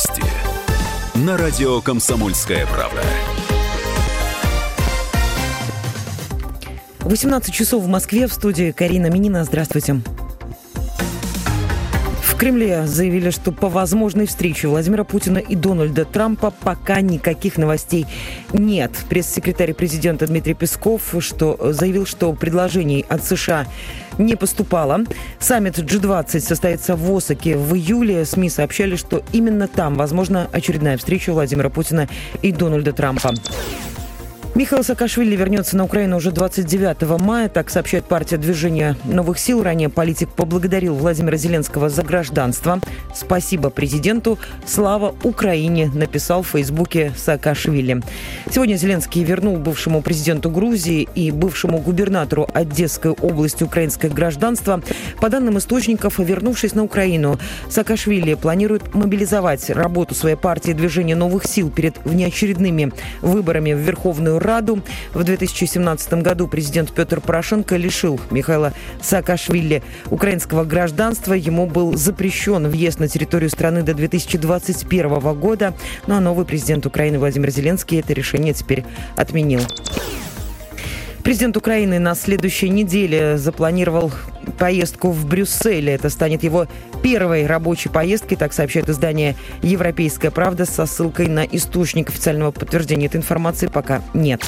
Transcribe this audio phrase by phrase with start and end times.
[0.00, 0.22] Новости
[1.14, 3.02] на радио «Комсомольская правда».
[7.00, 9.44] 18 часов в Москве в студии Карина Минина.
[9.44, 10.00] Здравствуйте.
[12.40, 18.06] Кремле заявили, что по возможной встрече Владимира Путина и Дональда Трампа пока никаких новостей
[18.54, 18.92] нет.
[19.10, 23.66] Пресс-секретарь президента Дмитрий Песков что, заявил, что предложений от США
[24.16, 25.00] не поступало.
[25.38, 28.24] Саммит G20 состоится в Осаке в июле.
[28.24, 32.08] СМИ сообщали, что именно там возможна очередная встреча Владимира Путина
[32.40, 33.34] и Дональда Трампа.
[34.56, 39.62] Михаил Саакашвили вернется на Украину уже 29 мая, так сообщает партия движения новых сил.
[39.62, 42.80] Ранее политик поблагодарил Владимира Зеленского за гражданство.
[43.14, 48.02] Спасибо президенту, слава Украине, написал в Фейсбуке Саакашвили.
[48.50, 54.82] Сегодня Зеленский вернул бывшему президенту Грузии и бывшему губернатору Одесской области украинское гражданство.
[55.20, 61.70] По данным источников, вернувшись на Украину, Саакашвили планирует мобилизовать работу своей партии движения новых сил
[61.70, 64.82] перед внеочередными выборами в Верховную Раду.
[65.14, 71.34] В 2017 году президент Петр Порошенко лишил Михаила Саакашвили украинского гражданства.
[71.34, 75.74] Ему был запрещен въезд на территорию страны до 2021 года.
[76.06, 78.84] Ну а новый президент Украины Владимир Зеленский это решение теперь
[79.16, 79.60] отменил.
[81.22, 84.10] Президент Украины на следующей неделе запланировал
[84.58, 85.90] поездку в Брюссель.
[85.90, 86.66] Это станет его
[87.02, 93.18] первой рабочей поездкой, так сообщает издание «Европейская правда» со ссылкой на источник официального подтверждения этой
[93.18, 94.42] информации пока нет.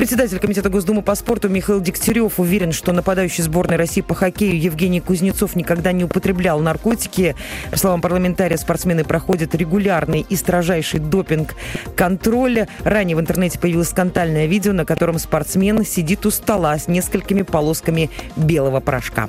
[0.00, 4.98] Председатель Комитета Госдумы по спорту Михаил Дегтярев уверен, что нападающий сборной России по хоккею Евгений
[4.98, 7.36] Кузнецов никогда не употреблял наркотики.
[7.70, 12.66] По словам парламентария, спортсмены проходят регулярный и строжайший допинг-контроль.
[12.82, 18.08] Ранее в интернете появилось скандальное видео, на котором спортсмен сидит у стола с несколькими полосками
[18.36, 19.28] белого порошка.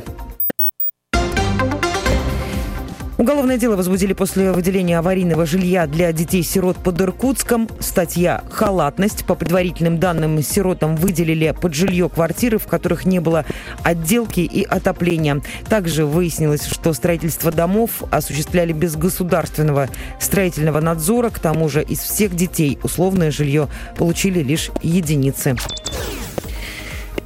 [3.21, 7.69] Уголовное дело возбудили после выделения аварийного жилья для детей-сирот под Иркутском.
[7.79, 9.25] Статья «Халатность».
[9.25, 13.45] По предварительным данным, сиротам выделили под жилье квартиры, в которых не было
[13.83, 15.39] отделки и отопления.
[15.69, 19.87] Также выяснилось, что строительство домов осуществляли без государственного
[20.19, 21.29] строительного надзора.
[21.29, 23.67] К тому же из всех детей условное жилье
[23.99, 25.55] получили лишь единицы.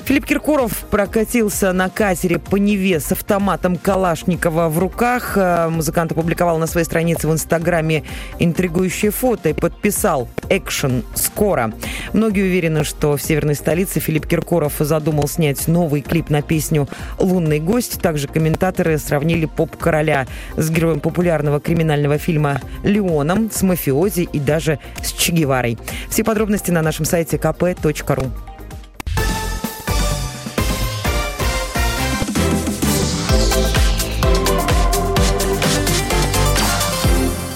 [0.05, 5.33] Филипп Киркоров прокатился на катере по Неве с автоматом Калашникова в руках.
[5.35, 8.03] Э, музыкант опубликовал на своей странице в Инстаграме
[8.37, 11.73] интригующее фото и подписал «Экшен скоро».
[12.13, 17.59] Многие уверены, что в северной столице Филипп Киркоров задумал снять новый клип на песню «Лунный
[17.59, 17.99] гость».
[17.99, 25.11] Также комментаторы сравнили поп-короля с героем популярного криминального фильма «Леоном», с мафиози и даже с
[25.11, 25.79] Че Геварой.
[26.09, 28.54] Все подробности на нашем сайте kp.ru.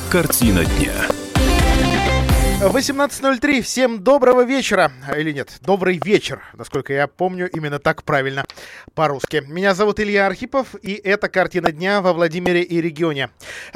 [0.10, 1.19] Картина дня.
[2.60, 3.62] 18.03.
[3.62, 4.92] Всем доброго вечера.
[5.16, 6.44] Или нет, добрый вечер.
[6.54, 8.44] Насколько я помню, именно так правильно
[8.96, 9.46] по-русски.
[9.48, 13.30] Меня зовут Илья Архипов, и это «Картина дня» во Владимире и регионе.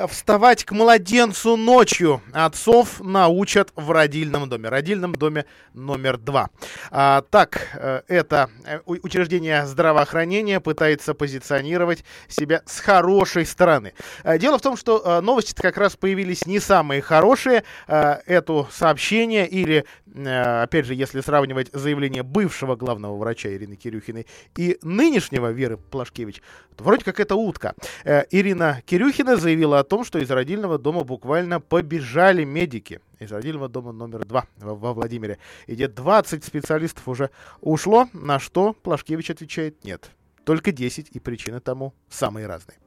[0.10, 4.68] Вставать к младенцу ночью отцов научат в родильном доме.
[4.68, 6.50] Родильном доме номер два.
[6.92, 13.94] А, так, э, это э, учреждение здравоохранения пытается позиционировать себя с хорошей стороны.
[14.26, 17.64] Э, дело в том, что новости как раз появились не самые хорошие.
[17.88, 24.78] Эту сообщение или, э, опять же, если сравнивать заявление бывшего главного врача Ирины Кирюхиной и
[24.82, 26.42] нынешнего Веры Плашкевич,
[26.76, 27.76] то вроде как это утка.
[28.04, 33.70] Э, Ирина Кирюхина заявила о том, что из родильного дома буквально побежали медики из родильного
[33.70, 35.38] дома номер два во Владимире.
[35.68, 37.30] И где 20 специалистов уже
[37.62, 40.12] ушло, на что Плашкевич отвечает нет
[40.44, 42.78] только 10, и причины тому самые разные.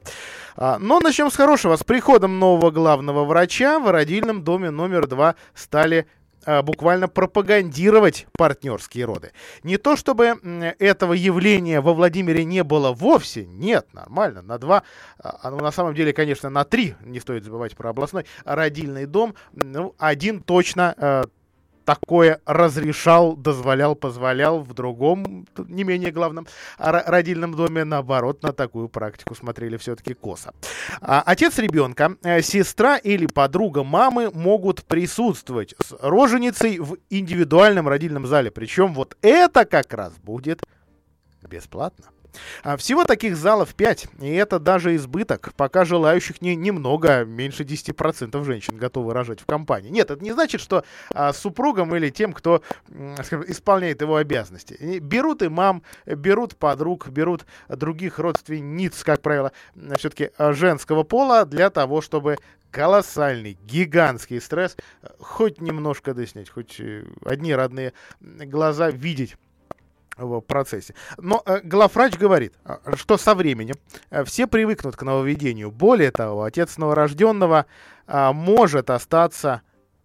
[0.56, 1.76] А, но начнем с хорошего.
[1.76, 6.06] С приходом нового главного врача в родильном доме номер 2 стали
[6.46, 9.32] а, буквально пропагандировать партнерские роды.
[9.64, 10.38] Не то чтобы
[10.78, 14.84] этого явления во Владимире не было вовсе, нет, нормально, на два,
[15.18, 19.96] а, на самом деле, конечно, на три, не стоит забывать про областной, родильный дом, ну,
[19.98, 21.26] один точно
[21.86, 26.46] такое разрешал, дозволял, позволял в другом, не менее главном,
[26.76, 30.52] родильном доме, наоборот, на такую практику смотрели все-таки косо.
[31.00, 38.26] А, отец ребенка, э, сестра или подруга мамы могут присутствовать с роженицей в индивидуальном родильном
[38.26, 38.50] зале.
[38.50, 40.62] Причем вот это как раз будет
[41.48, 42.06] бесплатно.
[42.62, 45.52] А всего таких залов 5, и это даже избыток.
[45.56, 49.90] Пока желающих не, немного, меньше 10% женщин готовы рожать в компании.
[49.90, 52.62] Нет, это не значит, что а, супругам или тем, кто
[53.24, 54.98] скажем, исполняет его обязанности.
[55.00, 59.52] Берут и мам, берут подруг, берут других родственниц, как правило,
[59.96, 62.36] все-таки женского пола, для того, чтобы
[62.70, 64.76] колоссальный, гигантский стресс.
[65.18, 69.36] Хоть немножко доснять, хоть э, одни родные глаза видеть
[70.16, 70.94] в процессе.
[71.18, 73.74] Но э, главврач говорит, э, что со временем
[74.10, 75.70] э, все привыкнут к нововведению.
[75.70, 77.66] Более того, отец новорожденного
[78.06, 79.62] э, может остаться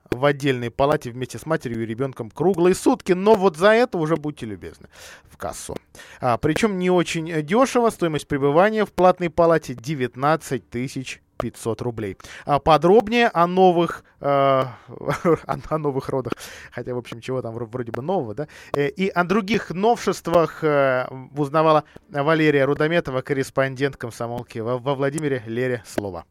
[0.09, 4.17] в отдельной палате вместе с матерью и ребенком круглые сутки, но вот за это уже
[4.17, 4.89] будьте любезны
[5.29, 5.77] в кассу.
[6.19, 12.17] А, причем не очень дешево, стоимость пребывания в платной палате 19 тысяч 500 рублей.
[12.45, 16.33] А подробнее о новых, э, о, новых родах,
[16.71, 21.07] хотя, в общем, чего там вроде бы нового, да, э, и о других новшествах э,
[21.35, 26.25] узнавала Валерия Рудометова, корреспондент комсомолки во, Владимире Лере Слова.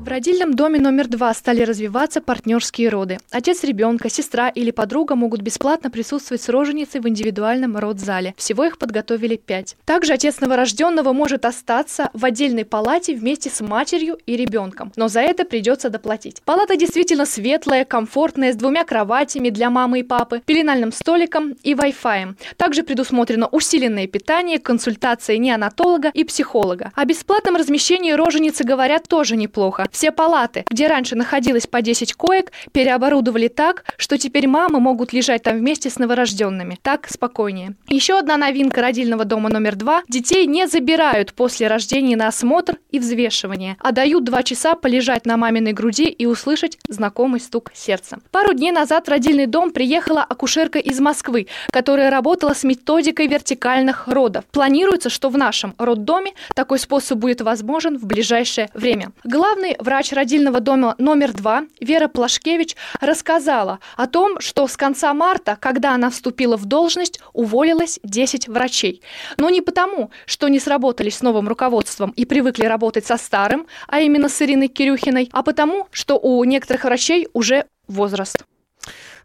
[0.00, 3.18] В родильном доме номер два стали развиваться партнерские роды.
[3.30, 8.34] Отец ребенка, сестра или подруга могут бесплатно присутствовать с роженицей в индивидуальном родзале.
[8.38, 9.76] Всего их подготовили пять.
[9.84, 15.20] Также отец новорожденного может остаться в отдельной палате вместе с матерью и ребенком, но за
[15.20, 16.40] это придется доплатить.
[16.46, 22.36] Палата действительно светлая, комфортная, с двумя кроватями для мамы и папы, пеленальным столиком и Wi-Fi.
[22.56, 26.90] Также предусмотрено усиленное питание, консультация неонатолога и психолога.
[26.94, 29.89] О бесплатном размещении роженицы говорят тоже неплохо плохо.
[29.90, 35.42] Все палаты, где раньше находилось по 10 коек, переоборудовали так, что теперь мамы могут лежать
[35.42, 36.78] там вместе с новорожденными.
[36.82, 37.74] Так спокойнее.
[37.88, 40.02] Еще одна новинка родильного дома номер два.
[40.08, 45.36] Детей не забирают после рождения на осмотр и взвешивание, а дают два часа полежать на
[45.36, 48.18] маминой груди и услышать знакомый стук сердца.
[48.30, 54.08] Пару дней назад в родильный дом приехала акушерка из Москвы, которая работала с методикой вертикальных
[54.08, 54.44] родов.
[54.52, 59.12] Планируется, что в нашем роддоме такой способ будет возможен в ближайшее время.
[59.24, 65.56] Главный врач родильного дома номер два Вера Плашкевич рассказала о том, что с конца марта,
[65.60, 69.02] когда она вступила в должность, уволилось 10 врачей.
[69.36, 74.00] Но не потому, что не сработались с новым руководством и привыкли работать со старым, а
[74.00, 78.44] именно с Ириной Кирюхиной, а потому, что у некоторых врачей уже возраст.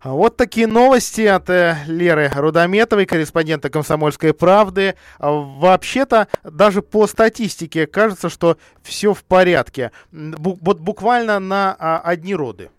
[0.06, 4.94] Вот такие новости от э, Леры Рудометовой, корреспондента «Комсомольской правды».
[5.18, 9.92] А, вообще-то, даже по статистике кажется, что все в порядке.
[10.12, 12.70] Вот буквально на а, одни роды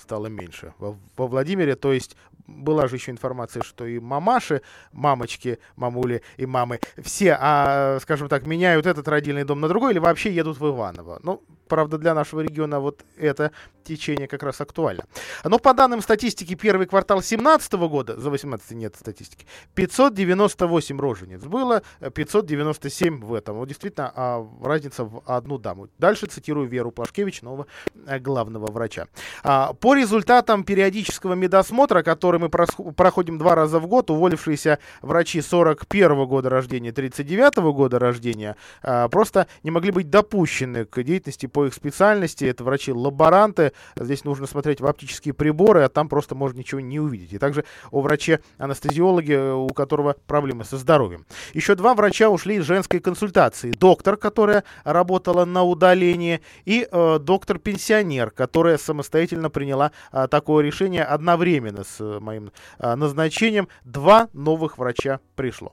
[0.00, 1.74] стало меньше во Владимире.
[1.74, 2.16] То есть
[2.46, 4.62] была же еще информация, что и мамаши,
[4.92, 9.98] мамочки, мамули и мамы, все, а, скажем так, меняют этот родильный дом на другой или
[9.98, 11.18] вообще едут в Иваново.
[11.24, 13.52] Ну, правда, для нашего региона вот это
[13.86, 15.04] течение как раз актуально.
[15.44, 21.82] Но по данным статистики, первый квартал 2017 года, за 18 нет статистики, 598 рожениц было,
[22.14, 23.56] 597 в этом.
[23.56, 25.88] Вот действительно а, разница в одну даму.
[25.98, 27.66] Дальше цитирую Веру Плашкевич, нового
[28.06, 29.06] э, главного врача.
[29.42, 36.26] А, по результатам периодического медосмотра, который мы проходим два раза в год, уволившиеся врачи 41
[36.26, 41.72] года рождения, 39 года рождения, а, просто не могли быть допущены к деятельности по их
[41.72, 42.44] специальности.
[42.44, 47.32] Это врачи-лаборанты, Здесь нужно смотреть в оптические приборы, а там просто можно ничего не увидеть.
[47.32, 51.24] И также о враче-анестезиологе, у которого проблемы со здоровьем.
[51.54, 53.70] Еще два врача ушли из женской консультации.
[53.70, 61.84] Доктор, которая работала на удалении, и э, доктор-пенсионер, которая самостоятельно приняла э, такое решение одновременно
[61.84, 63.68] с э, моим э, назначением.
[63.84, 65.72] Два новых врача пришло.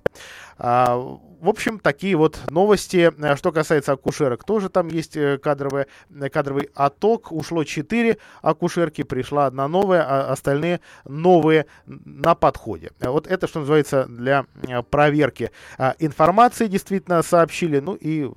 [0.57, 3.12] А, в общем, такие вот новости.
[3.22, 7.33] Э, что касается акушерок, тоже там есть э, кадровый, э, кадровый отток.
[7.33, 12.91] Ушло 4 акушерки, пришла одна новая, а остальные новые на подходе.
[13.01, 14.45] Вот это, что называется, для
[14.89, 17.79] проверки а, информации действительно сообщили.
[17.79, 18.31] Ну и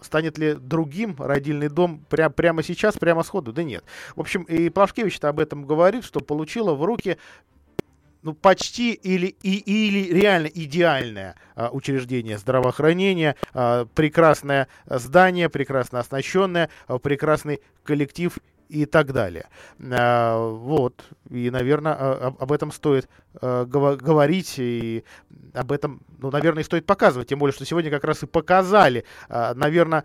[0.00, 3.52] станет ли другим родильный дом пря прямо сейчас, прямо сходу?
[3.52, 3.84] Да нет.
[4.16, 7.16] В общем, и Плашкевич-то об этом говорит, что получила в руки
[8.22, 16.70] ну, почти или, и, или реально идеальное а, учреждение здравоохранения, а, прекрасное здание, прекрасно оснащенное,
[16.86, 18.38] а, прекрасный коллектив
[18.70, 19.48] и так далее.
[19.80, 21.04] А, вот.
[21.28, 23.08] И, наверное, а, об этом стоит
[23.40, 25.04] а, говорить, и
[25.54, 27.28] об этом, ну, наверное, стоит показывать.
[27.28, 30.04] Тем более, что сегодня как раз и показали, а, наверное,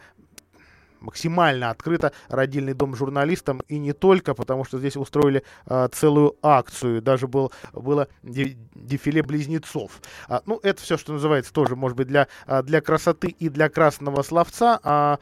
[1.05, 3.62] максимально открыто родильный дом журналистам.
[3.67, 10.01] И не только, потому что здесь устроили а, целую акцию, даже был, было дефиле близнецов.
[10.27, 13.69] А, ну, это все, что называется, тоже, может быть, для, а, для красоты и для
[13.69, 15.19] красного словца, а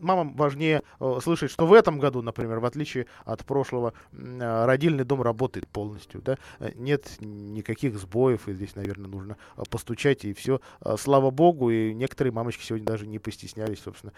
[0.00, 5.04] мамам важнее а, слышать, что в этом году, например, в отличие от прошлого, а, родильный
[5.04, 6.36] дом работает полностью, да,
[6.74, 9.36] нет никаких сбоев, и здесь, наверное, нужно
[9.70, 14.12] постучать, и все, а, слава богу, и некоторые мамочки сегодня даже не постеснялись, собственно,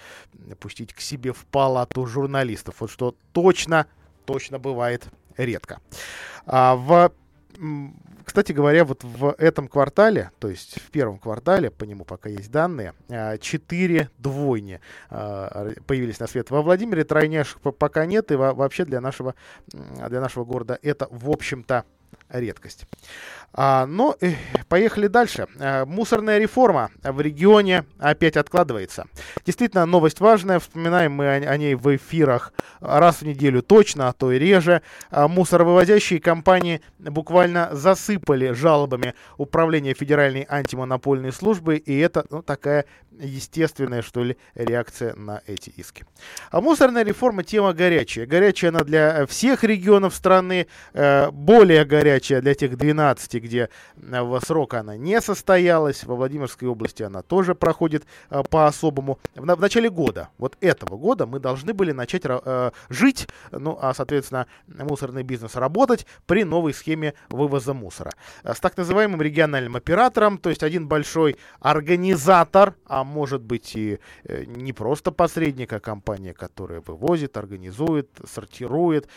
[0.61, 2.81] пустить к себе в палату журналистов.
[2.81, 3.87] Вот что точно,
[4.25, 5.79] точно бывает редко.
[6.45, 7.13] А, в,
[8.25, 12.51] кстати, говоря, вот в этом квартале, то есть в первом квартале, по нему пока есть
[12.51, 12.95] данные,
[13.41, 19.37] четыре двойни появились на свет во Владимире, тройняшек пока нет, и вообще для нашего,
[19.69, 21.85] для нашего города это, в общем-то,
[22.29, 22.87] редкость.
[23.53, 24.35] А, но э,
[24.69, 25.47] поехали дальше.
[25.59, 29.07] А, мусорная реформа в регионе опять откладывается.
[29.45, 30.61] Действительно, новость важная.
[30.61, 34.83] Вспоминаем мы о, ней в эфирах раз в неделю точно, а то и реже.
[35.11, 42.85] А, мусоровывозящие компании буквально засыпали жалобами управления Федеральной антимонопольной службы, и это ну, такая
[43.19, 46.05] естественная, что ли, реакция на эти иски.
[46.51, 48.27] А мусорная реформа тема горячая.
[48.27, 54.41] Горячая она для всех регионов страны, э, более горячая для тех 12, где э, в
[54.41, 56.05] срок она не состоялась.
[56.05, 59.19] Во Владимирской области она тоже проходит э, по-особому.
[59.35, 64.47] В, начале года, вот этого года, мы должны были начать э, жить, ну, а, соответственно,
[64.67, 68.13] мусорный бизнес работать при новой схеме вывоза мусора.
[68.45, 73.99] С так называемым региональным оператором, то есть один большой организатор, а может быть и
[74.47, 79.09] не просто посредник, а компания, которая вывозит, организует, сортирует,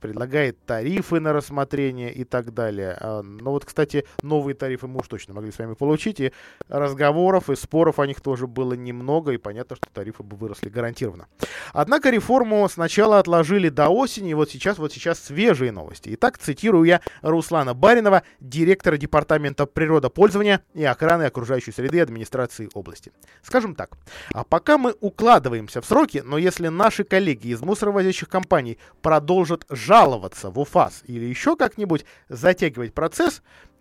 [0.00, 3.15] предлагает тарифы на рассмотрение и так далее.
[3.16, 6.32] А, но вот, кстати, новые тарифы мы уж точно могли с вами получить, и
[6.68, 11.26] разговоров и споров о них тоже было немного, и понятно, что тарифы бы выросли гарантированно.
[11.72, 16.10] Однако реформу сначала отложили до осени, и вот сейчас, вот сейчас свежие новости.
[16.14, 23.12] Итак, цитирую я Руслана Баринова, директора Департамента природопользования и охраны окружающей среды администрации области.
[23.42, 23.96] Скажем так,
[24.32, 30.50] а пока мы укладываемся в сроки, но если наши коллеги из мусоровозящих компаний продолжат жаловаться
[30.50, 33.05] в УФАС или еще как-нибудь затягивать процесс,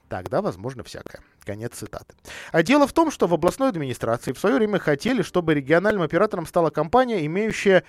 [0.10, 1.22] тогда возможно всякое.
[1.44, 2.16] Конец цитаты.
[2.52, 6.46] А дело в том, что в областной администрации в свое время хотели, чтобы региональным оператором
[6.46, 7.84] стала компания, имеющая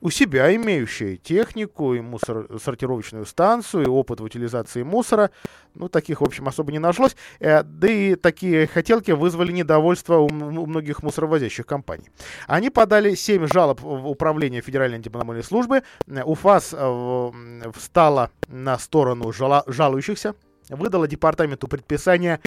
[0.00, 5.30] у себя имеющие технику и мусоросортировочную станцию, и опыт в утилизации мусора.
[5.74, 7.16] Ну, таких, в общем, особо не нашлось.
[7.40, 12.10] Э, да и такие хотелки вызвали недовольство у многих мусоровозящих компаний.
[12.46, 15.82] Они подали 7 жалоб в управление Федеральной антимонопольной службы.
[16.06, 20.34] Э, УФАС э, встала на сторону жалующихся,
[20.68, 22.40] выдала департаменту предписание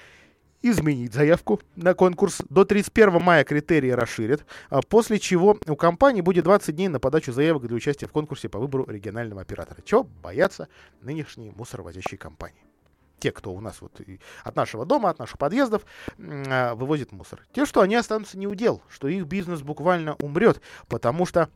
[0.61, 2.41] изменить заявку на конкурс.
[2.49, 7.31] До 31 мая критерии расширят, а после чего у компании будет 20 дней на подачу
[7.31, 9.81] заявок для участия в конкурсе по выбору регионального оператора.
[9.83, 10.67] Чего боятся
[11.01, 12.63] нынешние мусоровозящие компании?
[13.19, 13.99] Те, кто у нас вот
[14.43, 15.83] от нашего дома, от наших подъездов
[16.17, 17.45] э, вывозит мусор.
[17.51, 21.49] Те, что они останутся не у дел, что их бизнес буквально умрет, потому что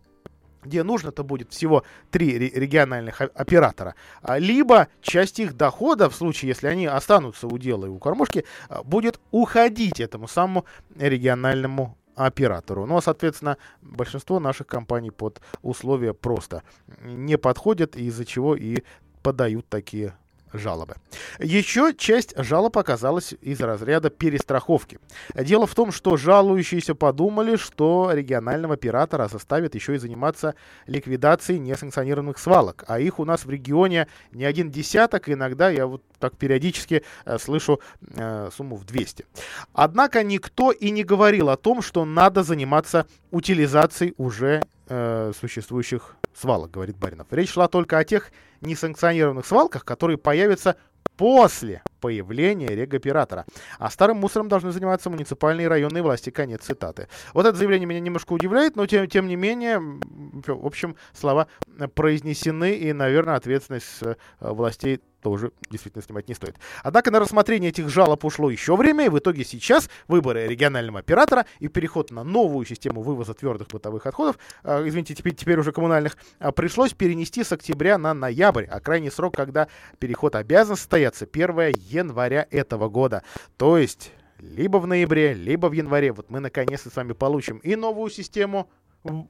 [0.63, 6.67] где нужно-то будет всего три региональных оператора, а, либо часть их дохода, в случае, если
[6.67, 10.65] они останутся у дела и у кормушки, а, будет уходить этому самому
[10.98, 12.86] региональному оператору.
[12.86, 16.63] Ну, а, соответственно, большинство наших компаний под условия просто
[17.01, 18.84] не подходят, из-за чего и
[19.22, 20.13] подают такие
[20.53, 20.95] жалобы.
[21.39, 25.00] Еще часть жалоб оказалась из разряда перестраховки.
[25.36, 30.55] Дело в том, что жалующиеся подумали, что регионального оператора заставят еще и заниматься
[30.88, 36.03] ликвидацией несанкционированных свалок, а их у нас в регионе не один десяток, иногда я вот
[36.19, 37.81] так периодически э, слышу
[38.15, 39.25] э, сумму в 200.
[39.74, 46.72] Однако никто и не говорил о том, что надо заниматься утилизацией уже э, существующих свалок,
[46.72, 47.28] говорит Баринов.
[47.32, 50.78] Речь шла только о тех несанкционированных свалках, которые появятся
[51.18, 53.45] после появления регоператора.
[53.79, 56.31] А старым мусором должны заниматься муниципальные и районные власти.
[56.31, 57.07] Конец цитаты.
[57.33, 61.48] Вот это заявление меня немножко удивляет, но тем, тем не менее, в общем, слова
[61.95, 66.57] произнесены, и, наверное, ответственность э, властей тоже действительно снимать не стоит.
[66.83, 71.45] Однако на рассмотрение этих жалоб ушло еще время, и в итоге сейчас выборы регионального оператора
[71.60, 76.17] и переход на новую систему вывоза твердых бытовых отходов, э, извините, теперь, теперь уже коммунальных,
[76.39, 79.67] э, пришлось перенести с октября на ноябрь, а крайний срок, когда
[79.98, 83.24] переход обязан состояться 1 января этого года.
[83.58, 86.12] То есть либо в ноябре, либо в январе.
[86.12, 88.70] Вот мы наконец-то с вами получим и новую систему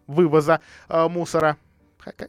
[0.07, 1.57] вывоза э, мусора,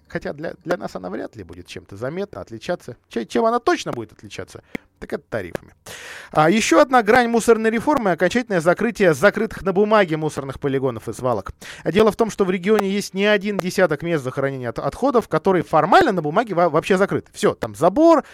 [0.08, 2.96] Хотя для, для нас она вряд ли будет чем-то заметно отличаться.
[3.08, 4.62] Чем она точно будет отличаться,
[4.98, 5.74] так это тарифами.
[6.30, 11.52] А еще одна грань мусорной реформы– окончательное закрытие закрытых на бумаге мусорных полигонов и свалок.
[11.84, 15.62] Дело в том, что в регионе есть не один десяток мест захоронения от отходов, которые
[15.62, 17.30] формально на бумаге вообще закрыты.
[17.32, 18.24] Все, там забор,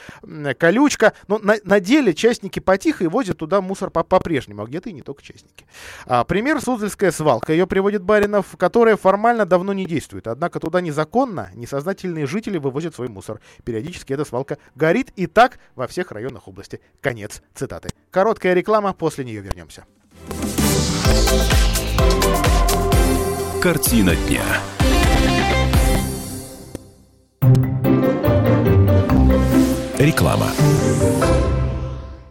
[0.58, 4.92] колючка, но на, на деле частники потихо и возят туда мусор по-прежнему, а где-то и
[4.92, 5.66] не только частники.
[6.06, 7.52] А, пример– Суздальская свалка.
[7.52, 10.26] Ее приводит Баринов, которая формально давно не действует.
[10.26, 13.40] Однако туда незаконно несознательные жители вывозят свой мусор.
[13.64, 16.80] Периодически эта свалка горит и так во всех районах области.
[17.00, 17.90] Конец цитаты.
[18.10, 19.84] Короткая реклама, после нее вернемся.
[23.62, 24.42] Картина дня.
[29.98, 30.50] Реклама.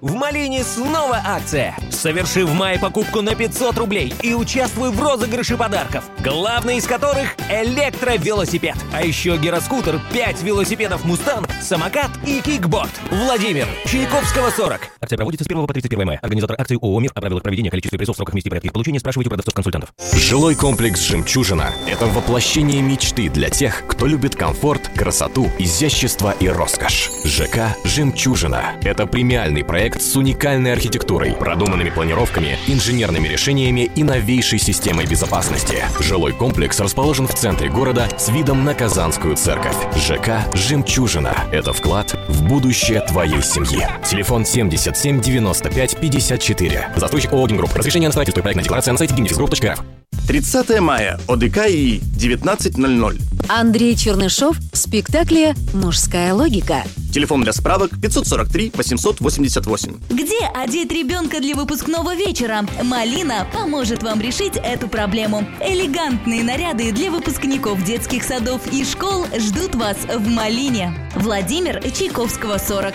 [0.02, 1.76] В Малине снова акция.
[1.92, 6.06] Соверши в мае покупку на 500 рублей и участвуй в розыгрыше подарков.
[6.24, 8.76] Главный из которых– электровелосипед.
[8.94, 12.90] А еще гироскутер, 5 велосипедов «Мустанг», самокат и кикборд.
[13.12, 14.80] Владимир, Чайковского 40.
[15.02, 16.20] Акция проводится с 1 по 31 мая.
[16.22, 19.02] Организатор акции ООО «Мир» о правилах проведения, количестве призов, сроках, месте и порядке их получения
[19.02, 19.94] спрашивайте у продавцов-консультантов.
[20.14, 27.12] Жилой комплекс «Жемчужина»— это воплощение мечты для тех, кто любит комфорт, красоту, изящество и роскошь.
[27.26, 35.06] ЖК «Жемчужина»— это премиальный проект с уникальной архитектурой, продуманными планировками, инженерными решениями и новейшей системой
[35.06, 35.78] безопасности.
[36.00, 39.76] Жилой комплекс расположен в центре города с видом на Казанскую церковь.
[39.96, 43.88] ЖК «Жемчужина»— это вклад в будущее твоей семьи.
[44.06, 46.90] Телефон 77 95 54.
[46.96, 47.76] Застройщик ООО «Гимгрупп».
[47.76, 49.80] Разрешение на строительство и проектная декларация на сайте gimnifisgroup.rf.
[50.28, 51.20] 30 мая.
[51.28, 53.20] ОДК и 19.00.
[53.48, 56.84] Андрей Чернышов в спектакле «Мужская логика».
[57.12, 59.79] Телефон для справок 543 888.
[60.10, 62.66] Где одеть ребенка для выпускного вечера?
[62.84, 65.48] Малина поможет вам решить эту проблему.
[65.62, 70.94] Элегантные наряды для выпускников детских садов и школ ждут вас в Малине.
[71.16, 72.94] Владимир Чайковского, 40.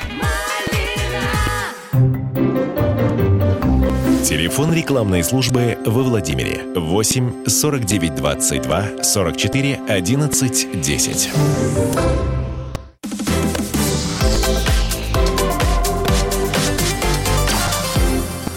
[4.24, 12.33] Телефон рекламной службы во Владимире 8 49 22 44 11 10.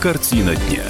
[0.08, 0.86] Картина дня.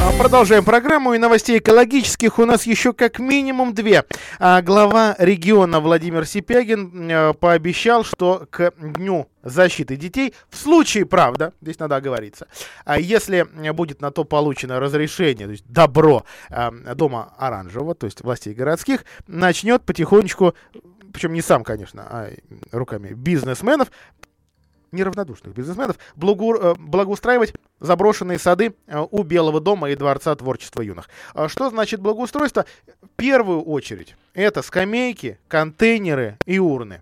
[0.00, 4.04] А, Продолжаем программу и новостей экологических у нас еще как минимум две.
[4.38, 11.52] А, Глава региона Владимир Сипягин э, пообещал, что к дню защиты детей, в случае, правда,
[11.60, 12.48] здесь надо оговориться,
[12.86, 18.22] а если будет на то получено разрешение, то есть добро э, дома оранжевого, то есть
[18.22, 20.54] властей городских, начнет потихонечку,
[21.12, 22.30] причем не сам, конечно, а
[22.72, 23.90] руками бизнесменов,
[24.94, 31.08] неравнодушных бизнесменов э, благоустраивать заброшенные сады э, у Белого дома и Дворца творчества юных.
[31.34, 32.64] А Что значит благоустройство?
[33.02, 37.00] В первую очередь это скамейки, контейнеры и урны.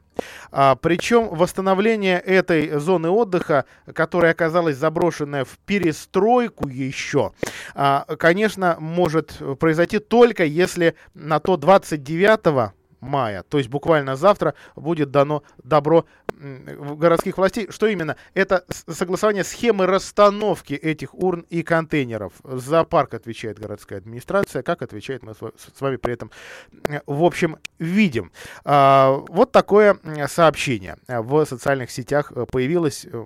[0.50, 7.32] А, причем восстановление этой зоны отдыха, которая оказалась заброшенная в перестройку еще,
[7.74, 15.10] а, конечно, может произойти только если на то 29 мая, то есть буквально завтра будет
[15.10, 17.66] дано добро городских властей.
[17.70, 18.16] Что именно?
[18.32, 22.32] Это согласование схемы расстановки этих урн и контейнеров.
[22.44, 26.30] За парк отвечает городская администрация, как отвечает мы с ва- с вами при этом,
[26.88, 28.32] э, в общем, видим.
[28.64, 33.24] А, Вот такое сообщение в социальных сетях э, появилось э,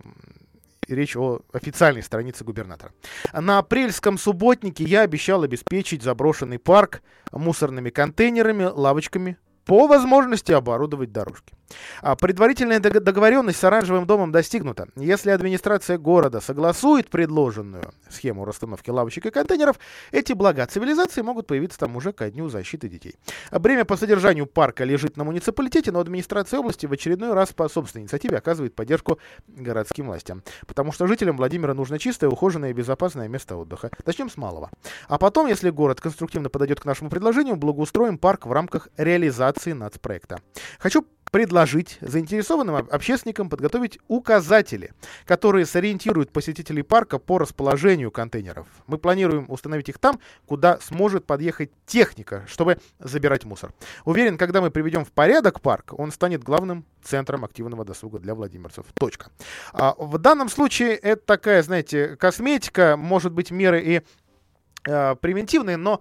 [0.89, 2.93] речь о официальной странице губернатора.
[3.33, 9.37] На апрельском субботнике я обещал обеспечить заброшенный парк мусорными контейнерами, лавочками,
[9.67, 11.53] по возможности оборудовать дорожки.
[12.01, 14.87] А предварительная дог- договоренность с Оранжевым домом достигнута.
[14.95, 19.77] Если администрация города согласует предложенную схему расстановки лавочек и контейнеров,
[20.13, 23.17] эти блага цивилизации могут появиться там уже ко дню защиты детей.
[23.51, 28.05] Бремя по содержанию парка лежит на муниципалитете, но администрация области в очередной раз по собственной
[28.05, 30.45] инициативе оказывает поддержку городским властям.
[30.69, 33.91] Потому что жителям Владимира нужно чистое, ухоженное и безопасное место отдыха.
[34.05, 34.71] Начнем с малого.
[35.09, 40.41] А потом, если город конструктивно подойдет к нашему предложению, благоустроим парк в рамках реализации нацпроекта.
[40.79, 44.93] Хочу предложить заинтересованным об- общественникам подготовить указатели,
[45.25, 48.67] которые сориентируют посетителей парка по расположению контейнеров.
[48.87, 53.73] Мы планируем установить их там, куда сможет подъехать техника, чтобы забирать мусор.
[54.05, 58.87] Уверен, когда мы приведем в порядок парк, он станет главным центром активного досуга для владимирцев.
[58.95, 59.31] Точка.
[59.73, 64.03] А, в данном случае это такая, знаете, косметика, может быть, меры и
[64.89, 66.01] э, превентивные, но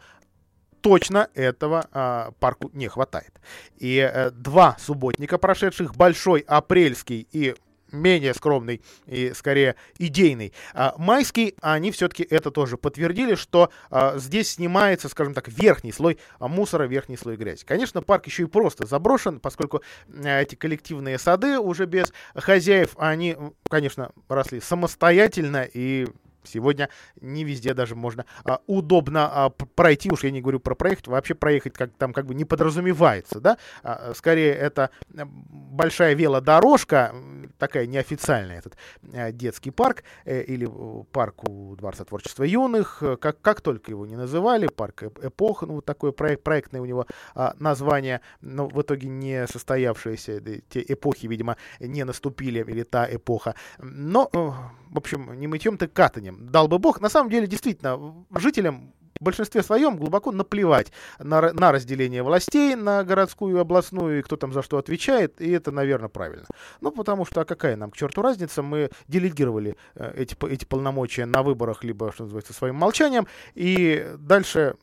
[0.86, 3.42] точно этого а, парку не хватает.
[3.80, 7.56] И э, два субботника прошедших, большой апрельский и
[7.92, 14.52] менее скромный и скорее идейный а, майский, они все-таки это тоже подтвердили, что а, здесь
[14.52, 17.66] снимается, скажем так, верхний слой а, мусора, верхний слой грязи.
[17.66, 23.36] Конечно, парк еще и просто заброшен, поскольку э, эти коллективные сады уже без хозяев, они,
[23.70, 26.06] конечно, росли самостоятельно и
[26.46, 26.90] Сегодня
[27.22, 31.36] не везде даже можно а, удобно а, пройти, уж я не говорю про проехать, вообще
[31.36, 37.14] проехать как там как бы не подразумевается, да, А, скорее это большая велодорожка,
[37.58, 38.78] такая неофициальная, этот
[39.14, 43.92] э, детский парк э, или э, парк у Дворца творчества юных, э, как, как только
[43.92, 48.22] его не называли, парк эп- эпох, ну вот такое проект, проектное у него а, название,
[48.42, 54.38] но в итоге не состоявшиеся, те эпохи, видимо, не наступили, или та эпоха, но, э,
[54.38, 56.35] в общем, не мытьем, так катанием.
[56.40, 57.02] Дал бы бог.
[57.02, 63.04] На самом деле, действительно, в- жителям большинстве своем глубоко наплевать на, на разделение властей, на
[63.04, 66.46] городскую и областную, и кто там за что отвечает, и это, наверное, правильно.
[66.82, 71.26] Ну, потому что, а какая нам к черту разница, мы делегировали э, эти, эти полномочия
[71.26, 74.76] на выборах, либо, что называется, своим молчанием, и дальше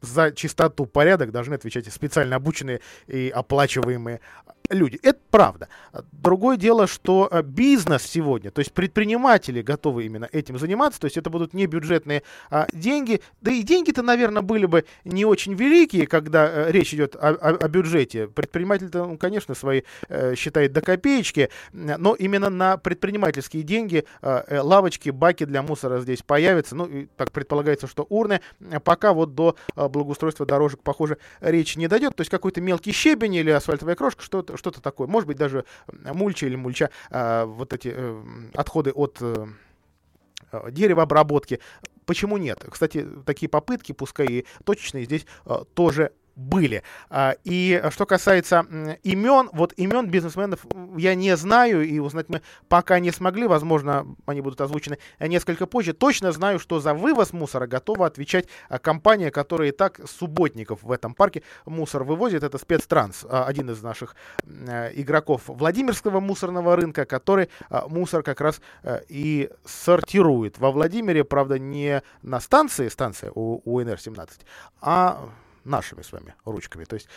[0.00, 4.20] за чистоту, порядок должны отвечать специально обученные и оплачиваемые
[4.70, 4.98] люди.
[5.02, 5.68] Это правда.
[6.12, 11.16] Другое дело, что э, бизнес сегодня, то есть предприниматели готовы именно этим заниматься, то есть
[11.16, 16.06] это будут не бюджетные а, деньги, да и деньги-то, наверное, были бы не очень великие,
[16.06, 18.28] когда а, речь идет о, о, о бюджете.
[18.28, 25.44] Предприниматель-то, он, конечно, свои а, считает до копеечки, но именно на предпринимательские деньги лавочки, баки
[25.44, 26.76] для мусора здесь появятся.
[26.76, 28.40] Ну, и, так предполагается, что урны,
[28.84, 32.14] пока вот до благоустройства дорожек, похоже, речь не дойдет.
[32.16, 35.08] То есть какой-то мелкий щебень или асфальтовая крошка, что-то что-то такое.
[35.08, 38.22] Может быть, даже мульча или мульча, а, вот эти э,
[38.54, 39.46] отходы от э,
[40.70, 41.60] деревообработки.
[42.06, 42.64] Почему нет?
[42.70, 46.82] Кстати, такие попытки, пускай и точечные, здесь э, тоже были.
[47.08, 48.66] А, и что касается
[49.02, 50.66] имен, вот имен бизнесменов
[50.96, 55.92] я не знаю, и узнать мы пока не смогли, возможно, они будут озвучены несколько позже.
[55.92, 60.92] Точно знаю, что за вывоз мусора готова отвечать а, компания, которая и так субботников в
[60.92, 62.42] этом парке мусор вывозит.
[62.42, 64.14] Это спецтранс, а, один из наших
[64.94, 67.48] игроков Владимирского мусорного рынка, который
[67.88, 68.60] мусор как раз
[69.08, 74.30] и сортирует во Владимире, правда, не на станции, станция у УНР-17,
[74.80, 75.30] а
[75.70, 77.08] нашими с вами ручками, то есть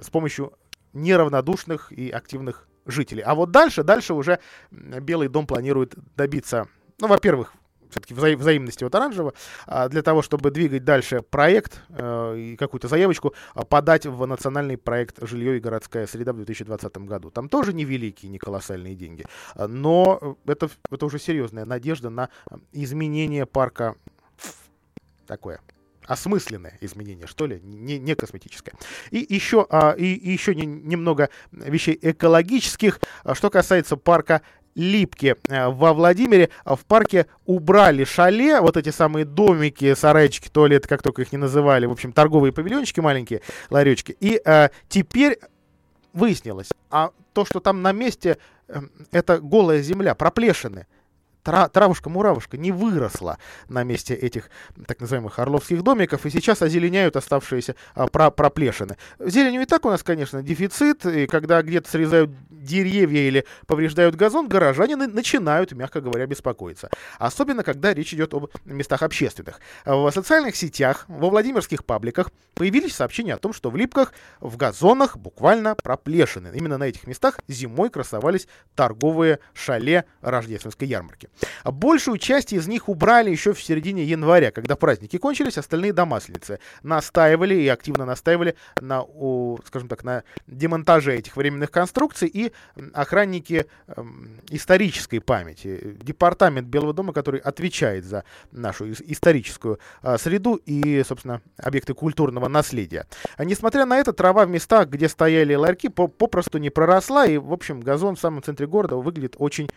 [0.00, 0.52] с помощью
[0.92, 3.22] неравнодушных и активных жителей.
[3.22, 4.38] А вот дальше, дальше уже
[4.70, 6.68] Белый дом планирует добиться,
[7.00, 7.54] ну, во-первых,
[7.90, 9.34] все-таки вза взаимности от оранжевого,
[9.66, 14.76] а для того, чтобы двигать дальше проект э, и какую-то заявочку а, подать в национальный
[14.76, 17.30] проект «Жилье и городская среда» в 2020 году.
[17.30, 22.30] Там тоже невеликие, не колоссальные деньги, но это, это уже серьезная надежда на
[22.72, 23.94] изменение парка
[25.26, 25.60] такое
[26.06, 28.74] осмысленное изменение, что ли, не, не косметическое.
[29.10, 33.00] И еще, а, и, и еще не, немного вещей экологических.
[33.22, 34.42] А, что касается парка
[34.74, 36.50] Липки а, во Владимире.
[36.64, 41.86] В парке убрали шале, вот эти самые домики, сарайчики, туалеты, как только их не называли,
[41.86, 43.40] в общем, торговые павильончики маленькие,
[43.70, 44.16] ларечки.
[44.20, 45.38] И а, теперь
[46.12, 48.38] выяснилось, а то, что там на месте,
[48.68, 50.86] эм, это голая земля, проплешины
[51.44, 54.50] травушка-муравушка не выросла на месте этих
[54.86, 58.96] так называемых орловских домиков, и сейчас озеленяют оставшиеся а, про проплешины.
[59.18, 64.48] Зеленью и так у нас, конечно, дефицит, и когда где-то срезают деревья или повреждают газон,
[64.48, 66.90] горожане начинают, мягко говоря, беспокоиться.
[67.18, 69.60] Особенно, когда речь идет об местах общественных.
[69.84, 75.16] В социальных сетях, во владимирских пабликах появились сообщения о том, что в Липках в газонах
[75.16, 76.52] буквально проплешины.
[76.54, 81.28] Именно на этих местах зимой красовались торговые шале рождественской ярмарки.
[81.64, 86.58] Большую часть из них убрали еще в середине января, когда праздники кончились, остальные до Масленицы
[86.82, 89.04] настаивали и активно настаивали на,
[89.66, 92.52] скажем так, на демонтаже этих временных конструкций и
[92.92, 94.04] охранники э,
[94.50, 95.96] исторической памяти.
[96.02, 103.06] Департамент Белого дома, который отвечает за нашу историческую э, среду и, собственно, объекты культурного наследия.
[103.36, 107.52] А несмотря на это, трава в местах, где стояли ларьки, попросту не проросла, и, в
[107.52, 109.70] общем, газон в самом центре города выглядит очень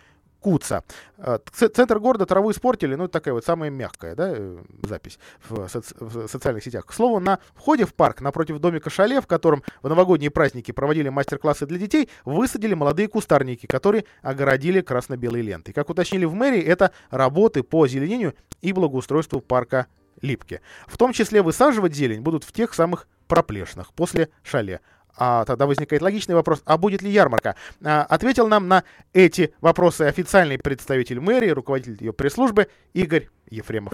[0.48, 0.82] Куца.
[1.18, 5.94] Э, центр города траву испортили, ну, такая вот самая мягкая, да, э, запись в, соци
[6.00, 6.86] в социальных сетях.
[6.86, 11.10] К слову, на входе в парк напротив домика Шале, в котором в новогодние праздники проводили
[11.10, 15.74] мастер-классы для детей, высадили молодые кустарники, которые огородили красно-белой лентой.
[15.74, 19.88] Как уточнили в мэрии, это работы по озеленению и благоустройству парка
[20.22, 20.62] Липки.
[20.88, 24.80] В том числе высаживать зелень будут в тех самых проплешных после шале.
[25.18, 27.56] А тогда возникает логичный вопрос, а будет ли ярмарка?
[27.84, 33.94] А, ответил нам на эти вопросы официальный представитель мэрии, руководитель ее пресс-службы Игорь Ефремов.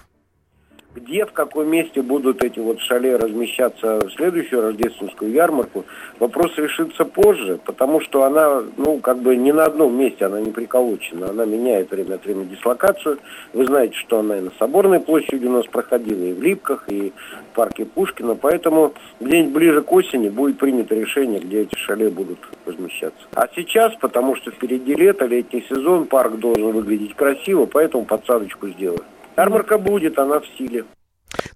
[0.94, 5.84] Где, в каком месте будут эти вот шале размещаться в следующую рождественскую ярмарку,
[6.20, 10.52] вопрос решится позже, потому что она, ну, как бы не на одном месте, она не
[10.52, 13.18] приколочена, она меняет время от времени дислокацию.
[13.52, 17.12] Вы знаете, что она и на Соборной площади у нас проходила, и в Липках, и
[17.50, 22.38] в парке Пушкина, поэтому где-нибудь ближе к осени будет принято решение, где эти шале будут
[22.66, 23.26] размещаться.
[23.34, 29.00] А сейчас, потому что впереди лето, летний сезон, парк должен выглядеть красиво, поэтому подсадочку сделаю.
[29.36, 30.84] Ярмарка будет, она в силе.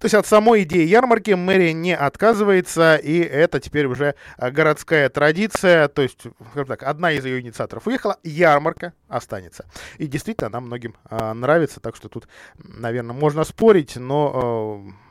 [0.00, 5.08] То есть от самой идеи ярмарки мэрия не отказывается, и это теперь уже а, городская
[5.08, 5.88] традиция.
[5.88, 9.66] То есть, скажем так, одна из ее инициаторов уехала, ярмарка останется.
[9.98, 14.84] И действительно, она многим э, нравится, так что тут, наверное, можно спорить, но...
[14.88, 15.07] Э,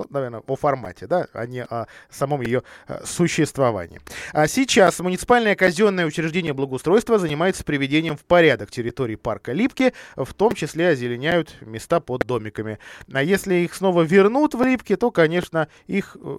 [0.00, 4.00] Ну, наверное, о формате, да, а не о самом ее э, существовании.
[4.32, 10.54] А сейчас муниципальное казенное учреждение благоустройства занимается приведением в порядок территории парка Липки, в том
[10.54, 12.78] числе озеленяют места под домиками.
[13.12, 16.38] А если их снова вернут в Липки, то, конечно, их э,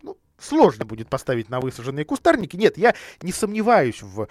[0.00, 2.56] ну, сложно будет поставить на высаженные кустарники.
[2.56, 4.26] Нет, я не сомневаюсь в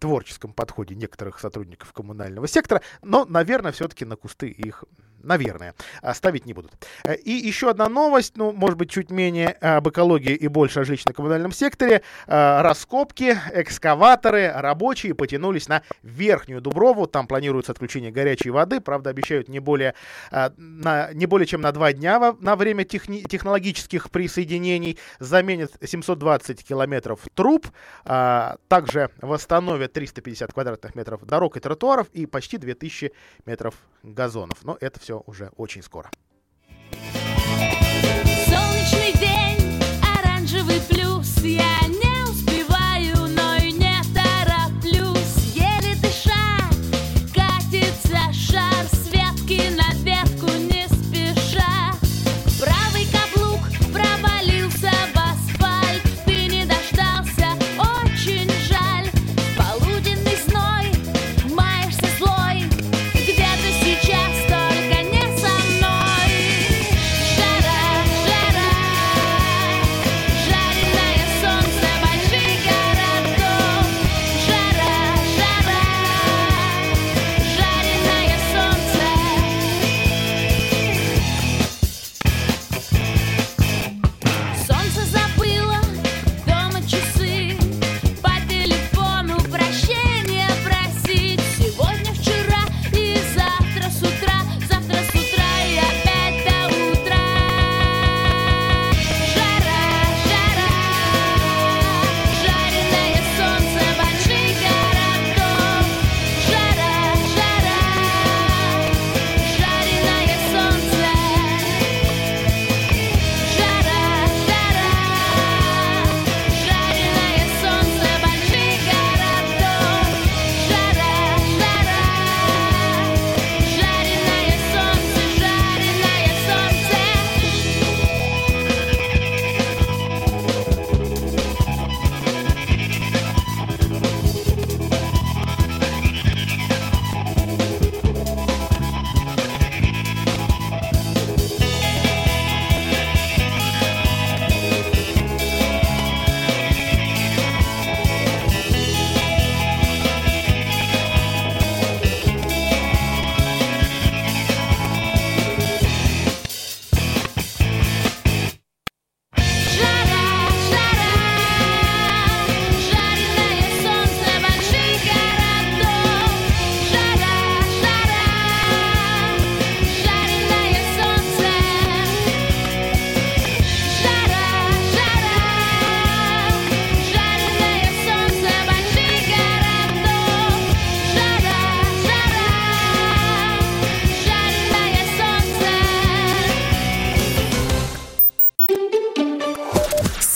[0.00, 4.82] творческом подходе некоторых сотрудников коммунального сектора, но, наверное, все-таки на кусты их
[5.24, 5.74] наверное,
[6.12, 6.72] ставить не будут.
[7.04, 10.84] Э, и еще одна новость, ну, может быть, чуть менее об экологии и больше о
[10.84, 12.02] жилищно-коммунальном секторе.
[12.26, 17.06] Э, раскопки, экскаваторы, рабочие потянулись на Верхнюю Дуброву.
[17.06, 18.80] Там планируется отключение горячей воды.
[18.80, 19.94] Правда, обещают не более,
[20.30, 24.98] э, на, не более чем на два дня на время техни, технологических присоединений.
[25.18, 27.66] Заменят 720 километров труб.
[28.04, 33.12] Также восстановят 350 квадратных метров дорог и тротуаров и почти 2000
[33.46, 34.64] метров газонов.
[34.64, 36.10] Но это все уже очень скоро.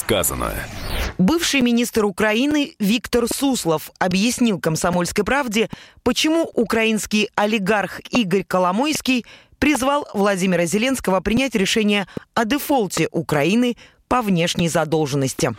[0.09, 0.55] Сказано.
[1.19, 5.69] Бывший министр Украины Виктор Суслов объяснил «Комсомольской правде»,
[6.03, 9.27] почему украинский олигарх Игорь Коломойский
[9.59, 13.77] призвал Владимира Зеленского принять решение о дефолте Украины
[14.09, 15.55] по внешней задолженности.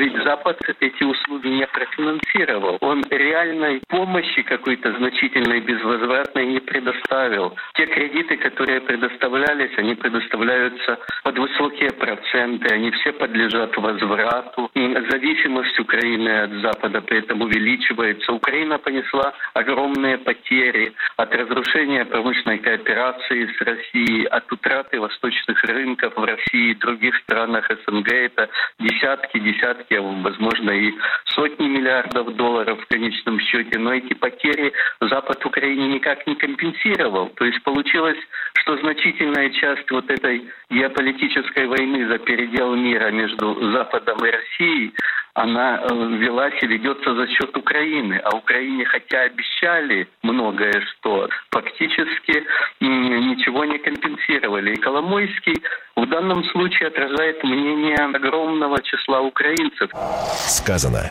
[0.00, 2.78] Ведь Запад эти услуги не профинансировал.
[2.80, 7.54] Он реальной помощи какой-то значительной, безвозвратной не предоставил.
[7.74, 14.70] Те кредиты, которые предоставлялись, они предоставляются под высокие проценты, они все подлежат возврату.
[15.10, 18.32] Зависимость Украины от Запада при этом увеличивается.
[18.32, 26.24] Украина понесла огромные потери от разрушения промышленной кооперации с Россией, от утраты восточных рынков в
[26.24, 28.08] России и других странах СНГ.
[28.08, 30.92] Это десятки, десятки десятки, возможно, и
[31.26, 37.28] сотни миллиардов долларов в конечном счете, но эти потери Запад Украине никак не компенсировал.
[37.30, 38.18] То есть получилось,
[38.54, 44.94] что значительная часть вот этой геополитической войны за передел мира между Западом и Россией,
[45.42, 48.20] она э, велась и ведется за счет Украины.
[48.24, 52.44] А Украине, хотя обещали многое, что фактически
[52.80, 54.74] ничего не компенсировали.
[54.74, 55.62] И Коломойский
[55.96, 59.90] в данном случае отражает мнение огромного числа украинцев.
[60.46, 61.10] Сказано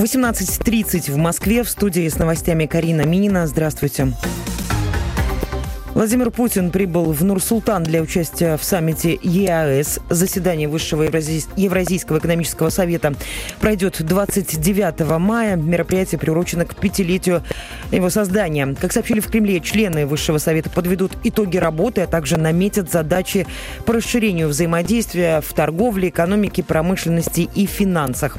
[0.00, 1.62] 18.30 в Москве.
[1.62, 3.46] В студии с новостями Карина Минина.
[3.46, 4.14] Здравствуйте.
[5.92, 10.00] Владимир Путин прибыл в Нур-Султан для участия в саммите ЕАЭС.
[10.08, 13.12] Заседание Высшего Евразийского экономического совета
[13.60, 15.56] пройдет 29 мая.
[15.56, 17.42] Мероприятие приурочено к пятилетию
[17.92, 18.74] его создания.
[18.80, 23.46] Как сообщили в Кремле, члены Высшего совета подведут итоги работы, а также наметят задачи
[23.84, 28.38] по расширению взаимодействия в торговле, экономике, промышленности и финансах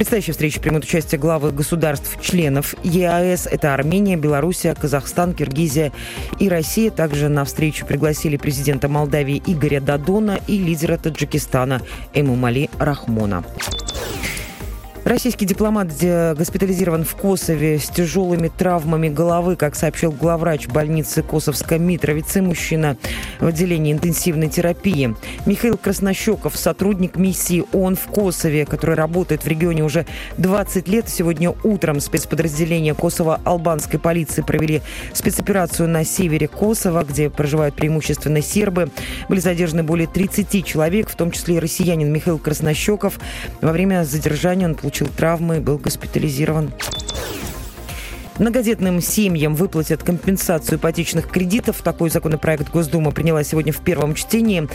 [0.00, 3.46] предстоящей встрече примут участие главы государств-членов ЕАЭС.
[3.46, 5.92] Это Армения, Белоруссия, Казахстан, Киргизия
[6.38, 6.90] и Россия.
[6.90, 11.82] Также на встречу пригласили президента Молдавии Игоря Дадона и лидера Таджикистана
[12.14, 13.44] Эмумали Рахмона.
[15.02, 22.42] Российский дипломат госпитализирован в Косове с тяжелыми травмами головы, как сообщил главврач больницы Косовской Митровицы,
[22.42, 22.96] мужчина
[23.40, 25.16] в отделении интенсивной терапии.
[25.46, 30.04] Михаил Краснощеков, сотрудник миссии ООН в Косове, который работает в регионе уже
[30.36, 31.08] 20 лет.
[31.08, 34.82] Сегодня утром спецподразделения Косово-албанской полиции провели
[35.14, 38.90] спецоперацию на севере Косово, где проживают преимущественно сербы.
[39.30, 43.18] Были задержаны более 30 человек, в том числе и россиянин Михаил Краснощеков.
[43.62, 46.72] Во время задержания он получил получил травмы и был госпитализирован.
[48.40, 51.82] Многодетным семьям выплатят компенсацию ипотечных кредитов.
[51.82, 54.66] Такой законопроект Госдума приняла сегодня в первом чтении.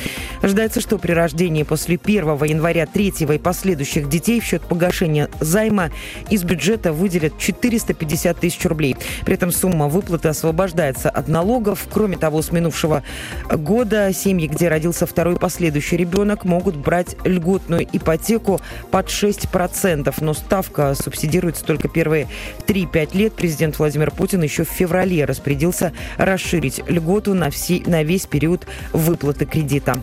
[0.43, 5.89] Ожидается, что при рождении после 1 января 3 и последующих детей в счет погашения займа
[6.29, 8.97] из бюджета выделят 450 тысяч рублей.
[9.25, 11.87] При этом сумма выплаты освобождается от налогов.
[11.91, 13.01] Кроме того, с минувшего
[13.49, 20.13] года семьи, где родился второй последующий ребенок, могут брать льготную ипотеку под 6%.
[20.21, 22.27] Но ставка субсидируется только первые
[22.67, 23.33] 3-5 лет.
[23.33, 28.67] Президент президент Владимир Путин еще в феврале распорядился расширить льготу на, все, на весь период
[28.91, 29.95] выплаты кредита.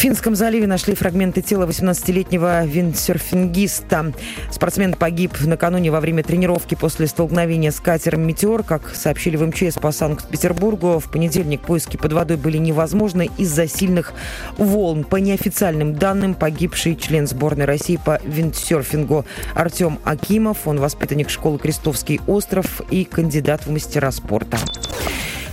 [0.00, 4.14] В Финском заливе нашли фрагменты тела 18-летнего виндсерфингиста.
[4.50, 8.62] Спортсмен погиб накануне во время тренировки после столкновения с катером «Метеор».
[8.62, 14.14] Как сообщили в МЧС по Санкт-Петербургу, в понедельник поиски под водой были невозможны из-за сильных
[14.56, 15.04] волн.
[15.04, 20.66] По неофициальным данным, погибший член сборной России по виндсерфингу Артем Акимов.
[20.66, 24.56] Он воспитанник школы «Крестовский остров» и кандидат в мастера спорта.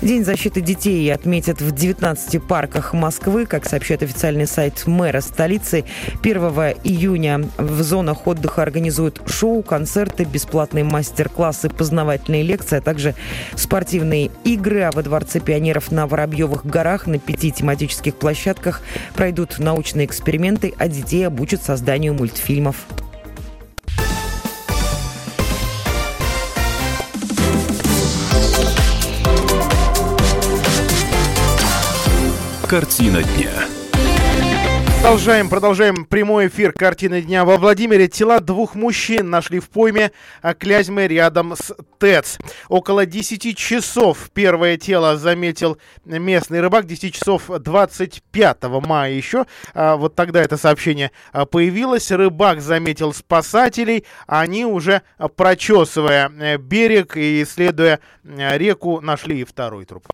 [0.01, 3.47] День защиты детей отметят в 19 парках Москвы.
[3.47, 5.85] Как сообщает официальный сайт мэра столицы,
[6.21, 6.37] 1
[6.83, 13.15] июня в зонах отдыха организуют шоу, концерты, бесплатные мастер-классы, познавательные лекции, а также
[13.55, 14.83] спортивные игры.
[14.83, 18.83] А во Дворце пионеров на Воробьевых горах на пяти тематических площадках
[19.15, 22.85] пройдут научные эксперименты, а детей обучат созданию мультфильмов.
[32.67, 33.66] Картина дня.
[34.99, 37.45] Продолжаем, продолжаем прямой эфир «Картины дня».
[37.45, 40.11] Во Владимире тела двух мужчин нашли в пойме
[40.57, 42.39] Клязьмы рядом с ТЭЦ.
[42.67, 46.87] Около 10 часов первое тело заметил местный рыбак.
[46.87, 49.45] 10 часов 25 мая еще.
[49.73, 52.11] А, вот тогда это сообщение а, появилось.
[52.11, 54.03] Рыбак заметил спасателей.
[54.25, 55.03] Они уже
[55.35, 60.07] прочесывая э, берег и исследуя э, реку, нашли и второй труп.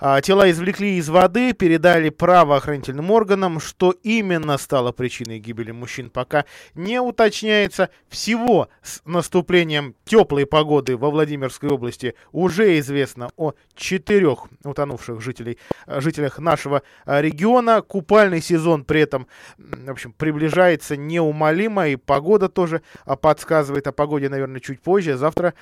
[0.00, 6.10] А, тела извлекли из воды, передали правоохранительным органам, что именно именно стало причиной гибели мужчин,
[6.10, 7.88] пока не уточняется.
[8.08, 16.38] Всего с наступлением теплой погоды во Владимирской области уже известно о четырех утонувших жителей, жителях
[16.38, 17.80] нашего а, региона.
[17.80, 24.28] Купальный сезон при этом, в общем, приближается неумолимо, и погода тоже а, подсказывает о погоде,
[24.28, 25.16] наверное, чуть позже.
[25.16, 25.54] Завтра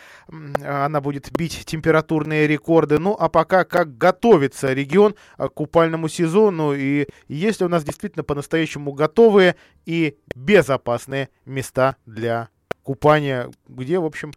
[0.65, 2.99] она будет бить температурные рекорды.
[2.99, 8.56] Ну, а пока как готовится регион к купальному сезону, и если у нас действительно по-настоящему
[8.57, 9.55] по-настоящему готовые
[9.85, 12.49] и безопасные места для
[12.85, 14.33] купания, где, в общем,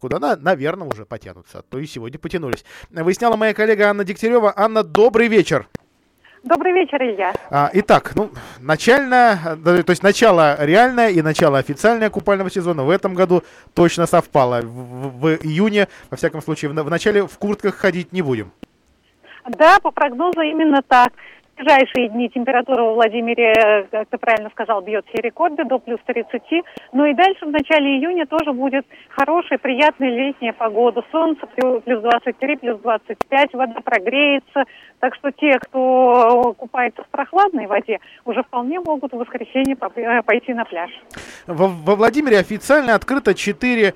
[0.00, 2.64] куда, на, наверное, уже потянутся, а то и сегодня потянулись.
[2.90, 4.52] Выясняла моя коллега Анна Дегтярева.
[4.56, 5.68] Анна, добрый вечер.
[6.42, 7.32] Добрый вечер, Илья.
[7.48, 13.14] А, итак, ну, начально, то есть начало реальное и начало официальное купального сезона в этом
[13.14, 14.60] году точно совпало.
[14.62, 18.50] В, в- в июне, во всяком случае, в, в начале в куртках ходить не будем.
[19.48, 21.12] Да, по прогнозу именно так.
[21.54, 25.78] В ближайшие дни температура во Владимире, э, как ты правильно сказал, бьет все рекорды до
[25.78, 26.42] плюс 30.
[26.92, 31.04] Ну и дальше в начале июня тоже будет хорошая, приятная летняя погода.
[31.12, 34.64] Солнце плю- плюс 23, плюс 25, вода прогреется.
[34.98, 40.54] Так что те, кто купается в прохладной воде, уже вполне могут в воскресенье э, пойти
[40.54, 40.90] на пляж.
[41.46, 43.94] Во, во Владимире официально открыто 4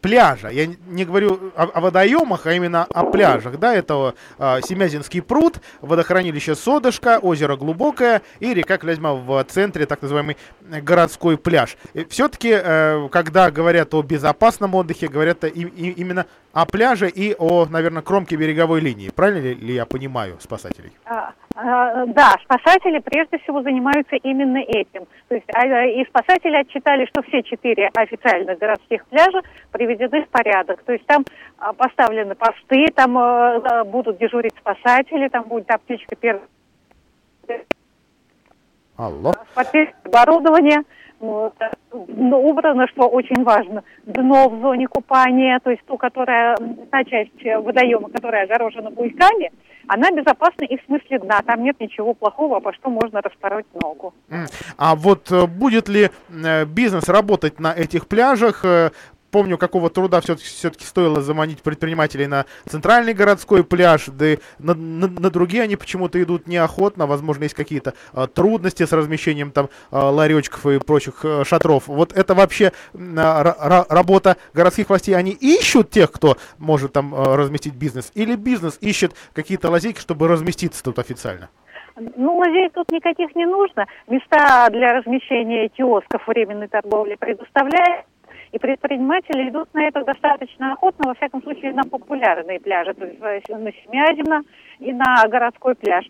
[0.00, 0.48] пляжа.
[0.48, 3.58] Я не говорю о, о водоемах, а именно о пляжах.
[3.58, 10.02] Да, это э, Семязинский пруд, водохранилище Содышко, озеро Глубокое и река Клязьма в центре, так
[10.02, 10.36] называемый
[10.70, 11.76] э, городской пляж.
[12.08, 12.50] Все-таки,
[13.10, 18.36] когда говорят о безопасном отдыхе, говорят и- и- именно о пляже и о, наверное, кромке
[18.36, 19.10] береговой линии.
[19.10, 20.92] Правильно ли, я понимаю спасателей?
[21.04, 25.06] А, а, Да, спасатели прежде всего занимаются именно этим.
[25.28, 29.42] То есть а, и спасатели отчитали, что все четыре официальных городских пляжа
[29.72, 30.82] приведены в порядок.
[30.84, 31.24] То есть там
[31.76, 33.14] поставлены посты, там
[33.90, 36.46] будут дежурить спасатели, там будет аптечка первого
[38.96, 39.32] Алло.
[40.04, 40.82] оборудование.
[41.18, 41.54] Вот.
[41.94, 46.56] Ну, убрано, что очень важно, дно в зоне купания, то есть ту, которая,
[46.90, 49.52] та часть водоема, которая огорожена буйками,
[49.86, 51.40] она безопасна и в смысле дна.
[51.46, 54.12] Там нет ничего плохого, по что можно распороть ногу.
[54.76, 58.64] А вот э, будет ли э, бизнес работать на этих пляжах?
[59.34, 60.46] Помню, какого труда все-таки,
[60.84, 66.46] стоило заманить предпринимателей на центральный городской пляж, да на, на- на другие они почему-то идут
[66.46, 67.08] неохотно.
[67.08, 71.88] Возможно, есть какие-то э, трудности с размещением там э, ларечков и прочих э, шатров.
[71.88, 75.16] Вот это вообще а, ра- ра- работа городских властей.
[75.16, 80.28] Они ищут тех, кто может там э, разместить бизнес, или бизнес ищет какие-то лазейки, чтобы
[80.28, 81.48] разместиться тут официально?
[81.96, 83.86] Ну, лазеек тут никаких не нужно.
[84.06, 88.06] Места для размещения киосков временной торговли предоставляют.
[88.54, 93.50] И предприниматели идут на это достаточно охотно, во всяком случае, на популярные пляжи, то есть
[93.50, 94.44] э, на Семязино
[94.78, 96.06] и на городской пляж.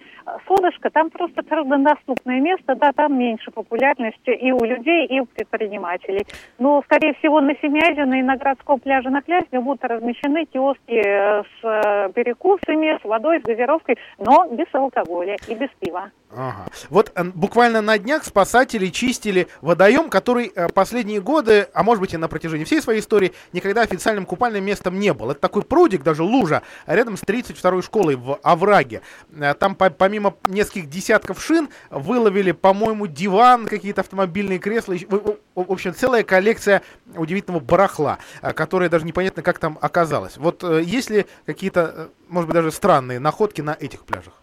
[0.47, 6.27] Солнышко, там просто труднодоступное место, да, там меньше популярности и у людей, и у предпринимателей.
[6.59, 11.43] Но, скорее всего, на Семязино и на городском пляже на Клязьме будут размещены киоски э,
[11.43, 16.11] с э, перекусами, с водой, с газировкой, но без алкоголя и без пива.
[16.31, 16.67] Ага.
[16.91, 22.17] Вот э, буквально на днях спасатели чистили водоем, который последние годы, а может быть и
[22.17, 25.31] на протяжении всей своей истории, никогда официальным купальным местом не был.
[25.31, 29.03] Это такой прудик, даже лужа, рядом с 32-й школой в Овраге.
[29.33, 35.95] Э, Там по- помимо нескольких десятков шин выловили, по-моему, диван, какие-то автомобильные кресла, в, общем,
[35.95, 36.81] целая коллекция
[37.15, 40.37] удивительного барахла, э, которое даже непонятно, как там оказалось.
[40.39, 44.35] Вот э, есть ли какие-то, может быть, даже странные находки на этих пляжах?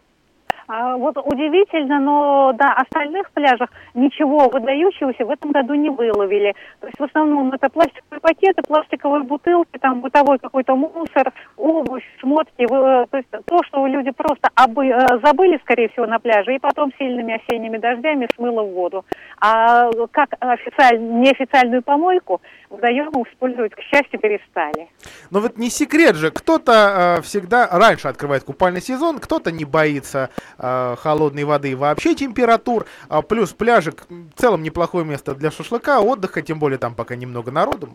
[0.73, 6.55] А, вот удивительно, но на остальных пляжах ничего выдающегося в этом году не выловили.
[6.79, 12.63] То есть в основном это пластиковые пакеты, пластиковые бутылки, там бытовой какой-то мусор, обувь, шмотки.
[12.63, 16.59] э, То есть то, что люди просто обы- э, забыли, скорее всего, на пляже, и
[16.59, 19.03] потом сильными осенними дождями смыло в воду.
[19.41, 21.01] А как официаль...
[21.01, 24.87] неофициальную помойку водоемы использовать, к счастью, перестали.
[25.31, 30.29] Но вот не секрет же, кто-то э, всегда раньше открывает купальный сезон, кто-то не боится
[30.61, 32.85] холодной воды и вообще температур.
[33.09, 37.51] А плюс пляжик в целом неплохое место для шашлыка, отдыха, тем более там пока немного
[37.51, 37.89] народу.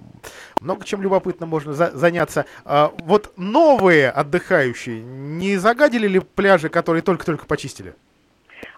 [0.60, 2.46] Много чем любопытно можно за- заняться.
[2.64, 7.94] А вот новые отдыхающие не загадили ли пляжи, которые только-только почистили?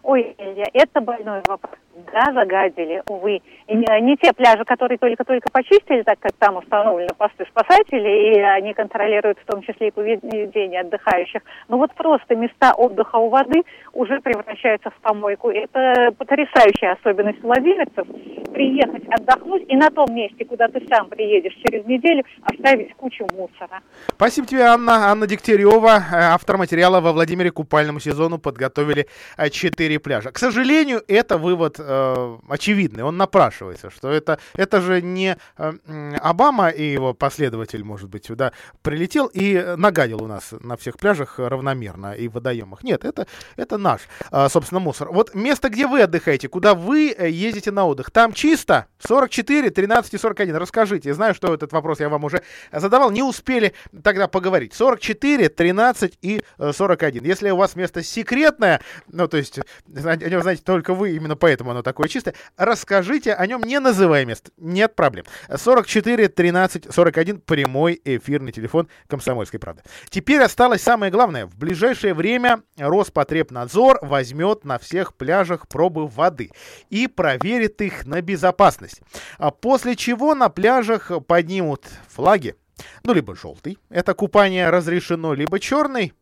[0.03, 0.35] Ой,
[0.73, 1.75] это больной вопрос.
[2.13, 3.41] Да, загадили, увы.
[3.67, 8.41] И не, не те пляжи, которые только-только почистили, так как там установлены посты спасателей, и
[8.41, 11.43] они контролируют в том числе и поведение отдыхающих.
[11.69, 15.51] Но вот просто места отдыха у воды уже превращаются в помойку.
[15.51, 18.07] Это потрясающая особенность владельцев.
[18.53, 23.81] Приехать, отдохнуть и на том месте, куда ты сам приедешь через неделю, оставить кучу мусора.
[24.09, 25.11] Спасибо тебе, Анна.
[25.11, 30.31] Анна Дегтярева, э, автор материала во Владимире купальному сезону подготовили э, четыре пляжа.
[30.31, 35.73] К сожалению, это вывод э, очевидный, он напрашивается, что это, это же не э,
[36.21, 41.39] Обама и его последователь, может быть, сюда прилетел и нагадил у нас на всех пляжах
[41.39, 42.85] равномерно и водоемах.
[42.85, 43.27] Нет, это,
[43.57, 45.11] это наш, э, собственно, мусор.
[45.11, 50.15] Вот место, где вы отдыхаете, куда вы э, ездите на отдых, там чисто 44, 13
[50.15, 50.57] и 41.
[50.57, 53.73] Расскажите, я знаю, что этот вопрос я вам уже задавал, не успели
[54.03, 54.75] тогда поговорить.
[54.75, 57.25] 44, 13 и э, 41.
[57.25, 59.63] Если у вас место секретное, ну, то есть, о
[59.95, 62.35] знаете только вы, именно поэтому оно оно такое чистое.
[62.57, 64.51] Расскажите о нем, не называя мест.
[64.57, 65.25] Нет проблем.
[65.55, 69.83] 44 13 41 прямой эфирный телефон Комсомольской правды.
[70.11, 71.47] Теперь осталось самое главное.
[71.47, 76.51] В ближайшее время Роспотребнадзор возьмет на всех пляжах пробы воды
[76.91, 79.01] и проверит их на безопасность.
[79.39, 82.57] А после чего на пляжах поднимут флаги.
[83.05, 86.13] Ну, либо желтый, это купание разрешено, либо черный,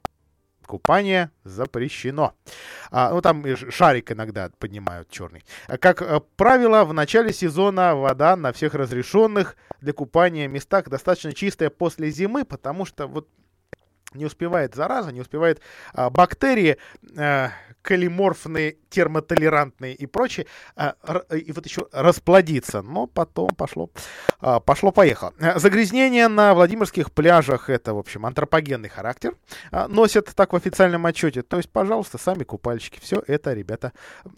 [0.67, 2.35] купание запрещено.
[2.91, 5.45] А, ну, там шарик иногда поднимают черный.
[5.81, 11.71] Как э, правило, в начале сезона вода на всех разрешенных для купания местах достаточно чистая
[11.71, 13.29] после зимы, потому что вот
[14.17, 15.61] не успевает зараза, не успевает
[15.93, 16.79] а, бактерии
[17.17, 17.51] а,
[17.87, 20.95] калиморфные, термотолерантные и прочее, а,
[21.31, 22.83] и вот еще расплодиться.
[22.83, 23.91] Но потом пошло,
[24.41, 25.33] а, пошло-поехало.
[25.57, 29.37] Загрязнение на Владимирских пляжах это, в общем, антропогенный характер
[29.71, 31.43] а, носят так в официальном отчете.
[31.43, 32.99] То есть, пожалуйста, сами купальщики.
[33.01, 33.93] Все это, ребята,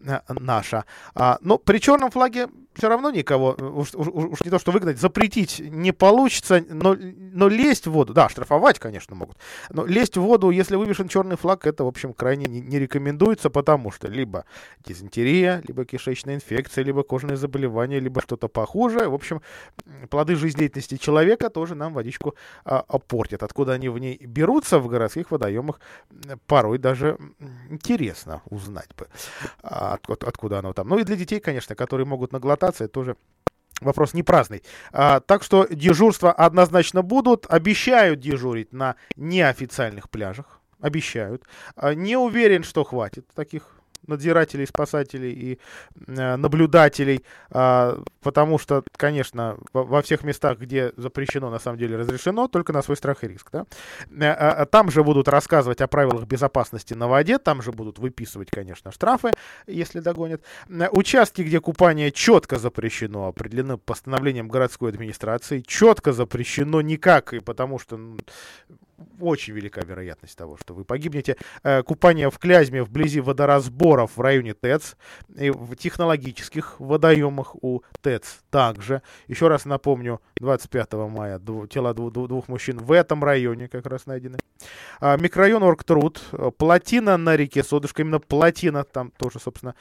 [0.07, 0.85] а, наше.
[1.15, 2.49] А, но при черном флаге
[2.79, 7.49] все равно никого, уж, уж, уж не то что выгнать, запретить не получится, но, но
[7.49, 9.37] лезть в воду, да, штрафовать, конечно, могут,
[9.71, 13.51] но лезть в воду, если вывешен черный флаг, это, в общем, крайне не, не рекомендуется,
[13.51, 14.45] потому что либо
[14.85, 19.09] дизентерия, либо кишечная инфекция, либо кожные заболевания, либо что-то похуже.
[19.09, 19.43] В общем,
[20.09, 23.43] плоды жизнедеятельности человека тоже нам водичку а, портят.
[23.43, 25.81] Откуда они в ней берутся в городских водоемах,
[26.47, 27.19] порой даже
[27.71, 29.09] интересно узнать бы,
[29.63, 30.89] а, откуда, откуда оно там.
[30.89, 33.17] Ну и для детей, конечно, которые могут наглотаться эксплуатация тоже
[33.81, 34.63] вопрос не праздный.
[34.93, 37.47] А, так что дежурства однозначно будут.
[37.49, 40.61] Обещают дежурить на неофициальных пляжах.
[40.81, 41.45] Обещают.
[41.77, 43.78] А, не уверен, что хватит таких
[44.09, 45.59] надзирателей, спасателей и
[46.07, 51.97] э, наблюдателей, э, потому что, конечно, во, во всех местах, где запрещено, на самом деле
[51.97, 53.49] разрешено, только на свой страх и риск.
[53.53, 53.67] Да?
[54.11, 58.51] Э, э, там же будут рассказывать о правилах безопасности на воде, там же будут выписывать,
[58.51, 59.33] конечно, штрафы,
[59.67, 60.43] если догонят.
[60.69, 67.79] Э, участки, где купание четко запрещено, определены постановлением городской администрации, четко запрещено никак, и потому
[67.79, 67.99] что
[69.21, 71.37] очень велика вероятность того, что вы погибнете.
[71.63, 74.97] Э, купание в Клязьме вблизи водоразборов в районе ТЭЦ,
[75.37, 79.03] и в технологических водоемах у ТЭЦ также.
[79.27, 81.41] Еще раз напомню, 25 мая
[81.71, 84.39] тела двух мужчин в этом районе как раз найдены.
[85.01, 89.75] А, микрорайон Оргтруд, э, плотина на реке Содушка, именно плотина, там тоже, собственно,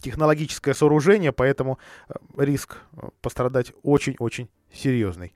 [0.00, 1.78] технологическое сооружение, поэтому
[2.08, 2.78] э, риск
[3.20, 5.34] пострадать очень-очень серьезный.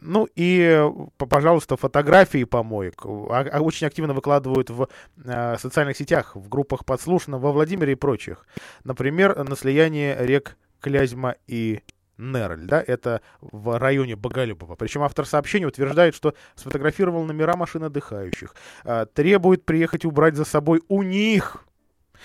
[0.00, 0.82] Ну и,
[1.16, 4.88] пожалуйста, фотографии помоек а, а очень активно выкладывают в
[5.24, 8.46] э, социальных сетях, в группах подслушано во Владимире и прочих.
[8.84, 11.80] Например, на слиянии рек Клязьма и
[12.18, 14.76] Нерль, да, это в районе Боголюбова.
[14.76, 18.54] Причем автор сообщения утверждает, что сфотографировал номера машин отдыхающих,
[18.84, 21.64] э, требует приехать убрать за собой у них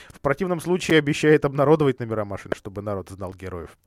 [0.09, 3.77] в противном случае обещает обнародовать номера машин, чтобы народ знал героев.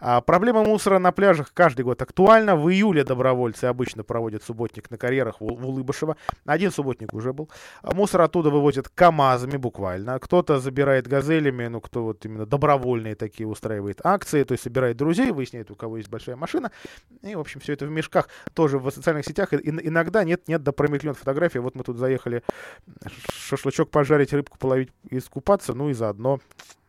[0.00, 2.56] А проблема мусора на пляжах каждый год актуальна.
[2.56, 6.16] В июле добровольцы обычно проводят субботник на карьерах в, Улыбышево.
[6.46, 7.50] Один субботник уже был.
[7.82, 10.18] А мусор оттуда вывозят КАМАЗами буквально.
[10.18, 15.30] Кто-то забирает газелями, ну кто вот именно добровольные такие устраивает акции, то есть собирает друзей,
[15.30, 16.70] выясняет, у кого есть большая машина.
[17.22, 18.28] И, в общем, все это в мешках.
[18.54, 19.52] Тоже в социальных сетях.
[19.52, 21.60] И, иногда нет-нет, да промелькнет фотография.
[21.60, 22.42] Вот мы тут заехали
[23.32, 26.40] шашлычок пожарить, рыбку половить, искупаться развиваться, ну и заодно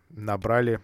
[0.10, 0.80] набрали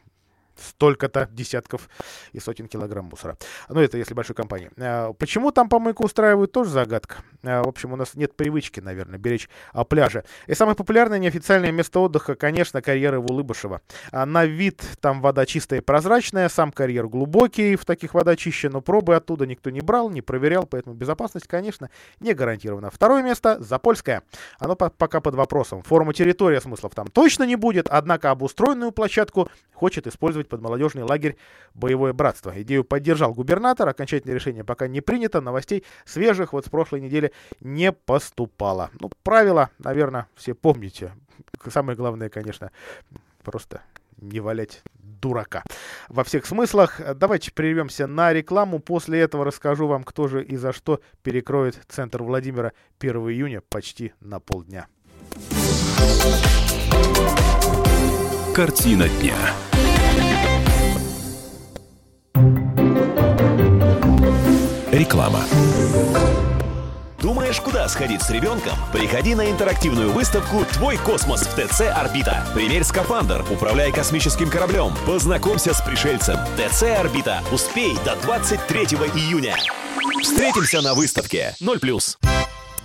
[0.60, 1.90] столько-то десятков
[2.32, 3.38] и сотен килограмм мусора.
[3.70, 4.70] Ну, это если большой компании.
[4.78, 7.18] А, почему там помойку устраивают, тоже загадка.
[7.44, 10.24] А, в общем, у нас нет привычки, наверное, беречь а, пляжи.
[10.48, 13.82] И самое популярное неофициальное место отдыха, конечно, карьеры в Улыбышево.
[14.12, 18.82] На вид там вода чистая и прозрачная, сам карьер глубокий, в таких вода чище, но
[18.82, 21.90] пробы оттуда никто не брал, не проверял, поэтому безопасность, конечно,
[22.20, 22.90] не гарантирована.
[22.90, 24.24] Второе место— Запольское.
[24.60, 25.84] Оно пока под вопросом.
[25.84, 31.38] Форма территория смыслов там точно не будет, однако обустроенную площадку хочет использовать под молодежный лагерь
[31.76, 32.52] «Боевое братство».
[32.62, 37.92] Идею поддержал губернатор, окончательное решение пока не принято, новостей свежих вот с прошлой недели не
[37.92, 38.90] поступало.
[39.00, 41.14] Ну, правила, наверное, все помните.
[41.70, 42.72] Самое главное, конечно,
[43.44, 43.82] просто
[44.18, 45.64] не валять дурака.
[46.10, 47.00] Во всех смыслах.
[47.16, 48.80] Давайте прервемся на рекламу.
[48.80, 54.14] После этого расскажу вам, кто же и за что перекроет центр Владимира 1 июня почти
[54.20, 54.88] на полдня.
[58.58, 59.36] Картина дня.
[64.92, 65.42] Реклама.
[67.22, 68.74] Думаешь, куда сходить с ребенком?
[68.92, 72.48] Приходи на интерактивную выставку «Твой космос» в ТЦ «Орбита».
[72.56, 76.40] Примерь скафандр, управляй космическим кораблем, познакомься с пришельцем.
[76.58, 77.44] ТЦ «Орбита».
[77.52, 78.82] Успей до 23
[79.14, 79.56] июня.
[80.24, 82.18] Встретимся на выставке 0+.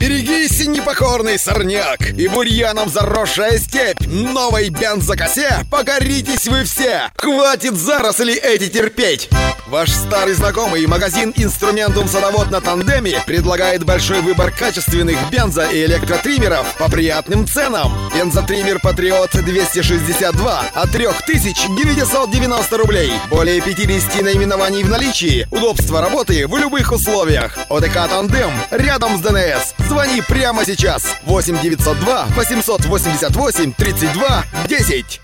[0.03, 8.69] Берегись, непокорный сорняк И бурьяном заросшая степь Новой бензокосе покоритесь вы все Хватит заросли эти
[8.69, 9.31] терпеть
[9.69, 16.67] Ваш старый знакомый магазин «Инструментум садовод» на тандеме предлагает большой выбор качественных бензо- и электротриммеров
[16.77, 17.91] по приятным ценам.
[18.15, 23.13] Бензотриммер «Патриот» 262 от 3990 рублей.
[23.31, 25.47] Более 50 наименований в наличии.
[25.51, 27.57] Удобство работы в любых условиях.
[27.71, 29.75] ОТК «Тандем» рядом с ДНС.
[29.93, 31.17] Звони прямо сейчас.
[31.27, 35.21] 8 902 888 32 10.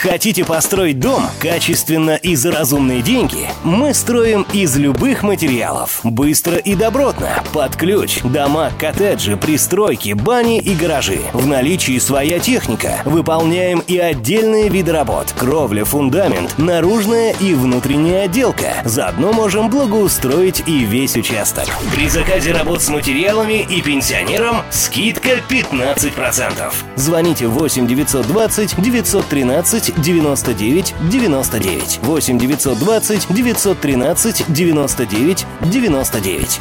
[0.00, 3.48] Хотите построить дом качественно и за разумные деньги?
[3.64, 6.00] Мы строим из любых материалов.
[6.04, 7.42] Быстро и добротно.
[7.52, 8.20] Под ключ.
[8.22, 11.18] Дома, коттеджи, пристройки, бани и гаражи.
[11.32, 13.02] В наличии своя техника.
[13.06, 15.34] Выполняем и отдельные виды работ.
[15.36, 18.74] Кровля, фундамент, наружная и внутренняя отделка.
[18.84, 21.66] Заодно можем благоустроить и весь участок.
[21.92, 26.72] При заказе работ с материалами и пенсионерам скидка 15%.
[26.94, 36.60] Звоните 8 920 913 99 99 8 920 913 99 99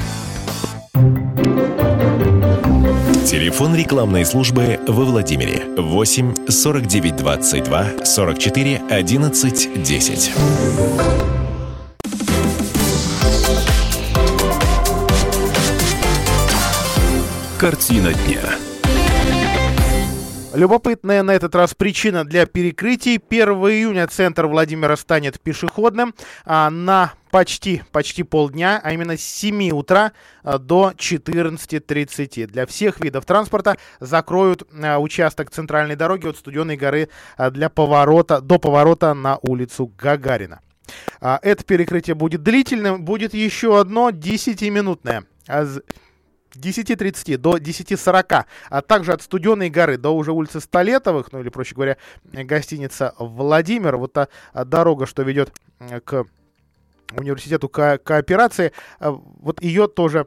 [3.26, 10.32] Телефон рекламной службы во Владимире 8 49 22 44 11 10.
[17.58, 18.67] Картина дня.
[20.58, 23.22] Любопытная на этот раз причина для перекрытий.
[23.30, 29.70] 1 июня центр Владимира станет пешеходным а, на почти, почти полдня, а именно с 7
[29.70, 32.48] утра а, до 14.30.
[32.48, 38.42] Для всех видов транспорта закроют а, участок центральной дороги от Студенной горы а, для поворота,
[38.42, 40.62] до поворота на улицу Гагарина.
[41.22, 43.06] Это перекрытие будет длительным.
[43.06, 45.26] Будет еще одно 10-минутное.
[46.56, 51.76] 10.30 до 10.40, а также от Студенной горы до уже улицы Столетовых, ну или, проще
[51.76, 53.98] говоря, гостиница Владимир.
[53.98, 55.52] Вот та дорога, что ведет
[56.06, 56.26] к
[57.18, 60.26] университету ко кооперации, вот ее тоже,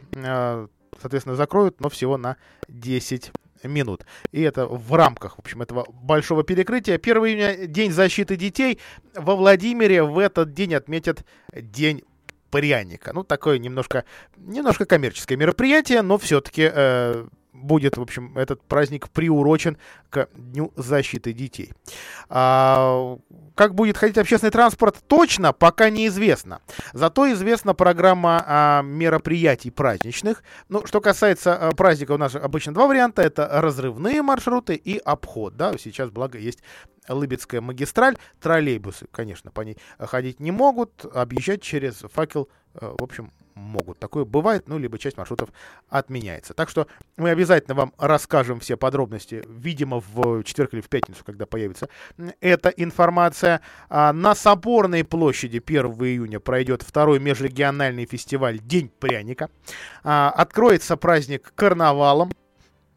[1.01, 2.37] соответственно, закроют, но всего на
[2.68, 3.33] 10
[3.64, 4.07] минут.
[4.33, 6.95] И это в рамках, в общем, этого большого перекрытия.
[6.95, 8.79] 1 июня День защиты детей.
[9.14, 12.03] Во Владимире в этот день отметят День
[12.51, 13.13] пряника.
[13.13, 14.05] Ну, такое немножко,
[14.37, 19.77] немножко коммерческое мероприятие, но все-таки э, будет, в общем, этот праздник приурочен
[20.09, 21.73] к Дню защиты детей.
[22.29, 23.19] А,
[23.55, 26.61] как будет ходить общественный транспорт, точно пока неизвестно.
[26.93, 30.43] Зато известна программа а, мероприятий праздничных.
[30.69, 33.23] Ну, что касается а, праздника, у нас обычно два варианта.
[33.23, 35.57] Это разрывные маршруты и обход.
[35.57, 35.77] Да?
[35.79, 36.61] Сейчас, благо, есть
[37.09, 38.17] Лыбецкая магистраль.
[38.41, 41.05] Троллейбусы, конечно, по ней ходить не могут.
[41.15, 43.99] Объезжать через факел, в общем, могут.
[43.99, 45.51] Такое бывает, ну, либо часть маршрутов
[45.89, 46.55] отменяется.
[46.55, 46.87] Так что
[47.17, 51.89] мы обязательно вам расскажем все подробности, видимо, в четверг или в пятницу, когда появится
[52.41, 53.61] эта информация.
[53.89, 59.51] А на Соборной площади 1 июня пройдет второй межрегиональный фестиваль «День пряника».
[60.03, 62.33] А, откроется праздник карнавалом.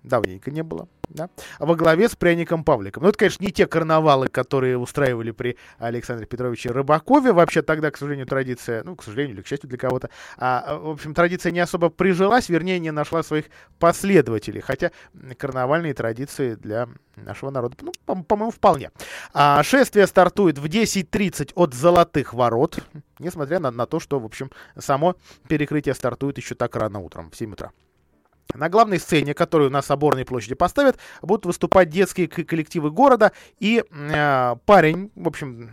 [0.03, 3.03] Давненько не было да, во главе с пряником Павликом.
[3.03, 7.31] Ну, это, конечно, не те карнавалы, которые устраивали при Александре Петровиче Рыбакове.
[7.31, 10.89] Вообще тогда, к сожалению, традиция, ну, к сожалению или к счастью для кого-то, а, в
[10.89, 13.45] общем, традиция не особо прижилась, вернее, не нашла своих
[13.79, 14.61] последователей.
[14.61, 14.91] Хотя
[15.37, 18.91] карнавальные традиции для нашего народа, ну, по- по-моему, вполне.
[19.33, 22.79] А, шествие стартует в 10.30 от Золотых Ворот,
[23.19, 25.15] несмотря на, на то, что, в общем, само
[25.47, 27.71] перекрытие стартует еще так рано утром, в 7 утра.
[28.53, 33.31] На главной сцене, которую на Соборной площади поставят, будут выступать детские коллективы города.
[33.59, 35.71] И э, парень, в общем,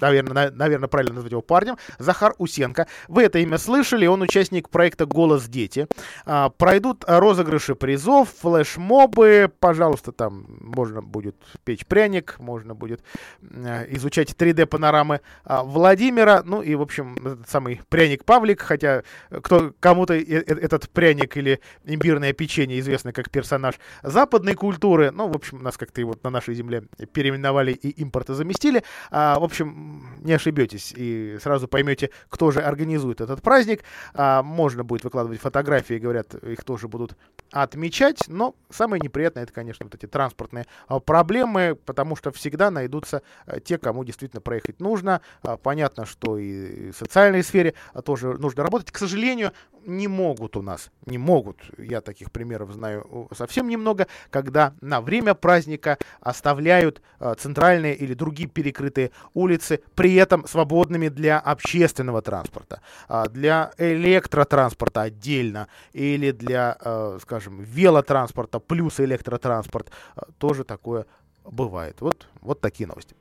[0.00, 2.86] наверное, наверное, правильно назвать его парнем, Захар Усенко.
[3.08, 5.86] Вы это имя слышали, он участник проекта «Голос дети».
[6.26, 13.02] А, пройдут розыгрыши призов, флешмобы, пожалуйста, там можно будет печь пряник, можно будет
[13.42, 19.72] а, изучать 3D-панорамы а, Владимира, ну и, в общем, этот самый пряник Павлик, хотя кто,
[19.80, 25.76] кому-то этот пряник или имбирное печенье известно как персонаж западной культуры, ну, в общем, нас
[25.76, 28.82] как-то его на нашей земле переименовали и импорта заместили.
[29.10, 29.83] В общем,
[30.20, 33.82] не ошибетесь и сразу поймете, кто же организует этот праздник.
[34.14, 37.16] А, можно будет выкладывать фотографии, говорят, их тоже будут
[37.50, 43.22] отмечать, но самое неприятное это, конечно, вот эти транспортные а, проблемы, потому что всегда найдутся
[43.46, 45.20] а, те, кому действительно проехать нужно.
[45.42, 48.90] А, понятно, что и в социальной сфере а, тоже нужно работать.
[48.90, 49.52] К сожалению,
[49.86, 55.34] не могут у нас, не могут, я таких примеров знаю совсем немного, когда на время
[55.34, 62.80] праздника оставляют а, центральные или другие перекрытые улицы улицы, при этом свободными для общественного транспорта,
[63.08, 71.06] а, для электротранспорта отдельно или для, э, скажем, велотранспорта плюс электротранспорт, э, тоже такое
[71.44, 72.00] бывает.
[72.00, 73.14] Вот, вот такие новости.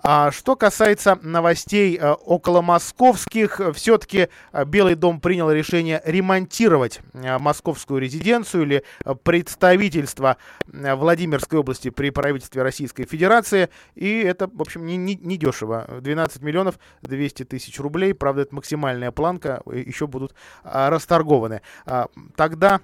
[0.00, 7.38] А что касается новостей э, около московских, все-таки э, Белый дом принял решение ремонтировать э,
[7.38, 10.36] московскую резиденцию или э, представительство
[10.72, 13.68] э, Владимирской области при правительстве Российской Федерации.
[13.94, 15.86] И это, в общем, не, не, не дешево.
[16.00, 18.14] 12 миллионов 200 тысяч рублей.
[18.14, 19.62] Правда, это максимальная планка.
[19.66, 21.62] э, Еще будут э, расторгованы.
[21.86, 22.06] А,
[22.36, 22.80] Тогда э,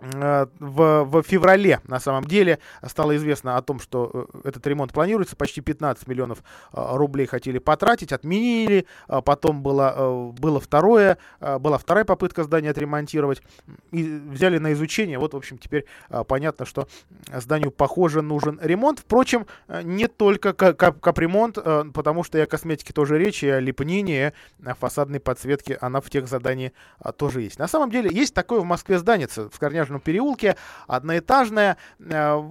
[0.00, 5.36] в, в феврале, на самом деле, стало известно о том, что э, этот ремонт планируется.
[5.36, 6.42] Почти 15 миллионов
[6.72, 8.86] э, рублей хотели потратить, отменили.
[9.06, 13.42] Потом было, э, было второе, э, была вторая попытка здания отремонтировать.
[13.90, 15.18] И взяли на изучение.
[15.18, 16.88] Вот, в общем, теперь э, понятно, что
[17.34, 19.00] зданию, похоже, нужен ремонт.
[19.00, 23.42] Впрочем, э, не только ка- ка- капремонт, э, потому что и о косметике тоже речь,
[23.42, 24.32] и о лепнине,
[24.78, 26.72] фасадной подсветке, она в тех задании
[27.16, 27.58] тоже есть.
[27.58, 29.58] На самом деле, есть такое в Москве здание, в
[29.90, 32.42] Скорняжном переулке, одноэтажное, э,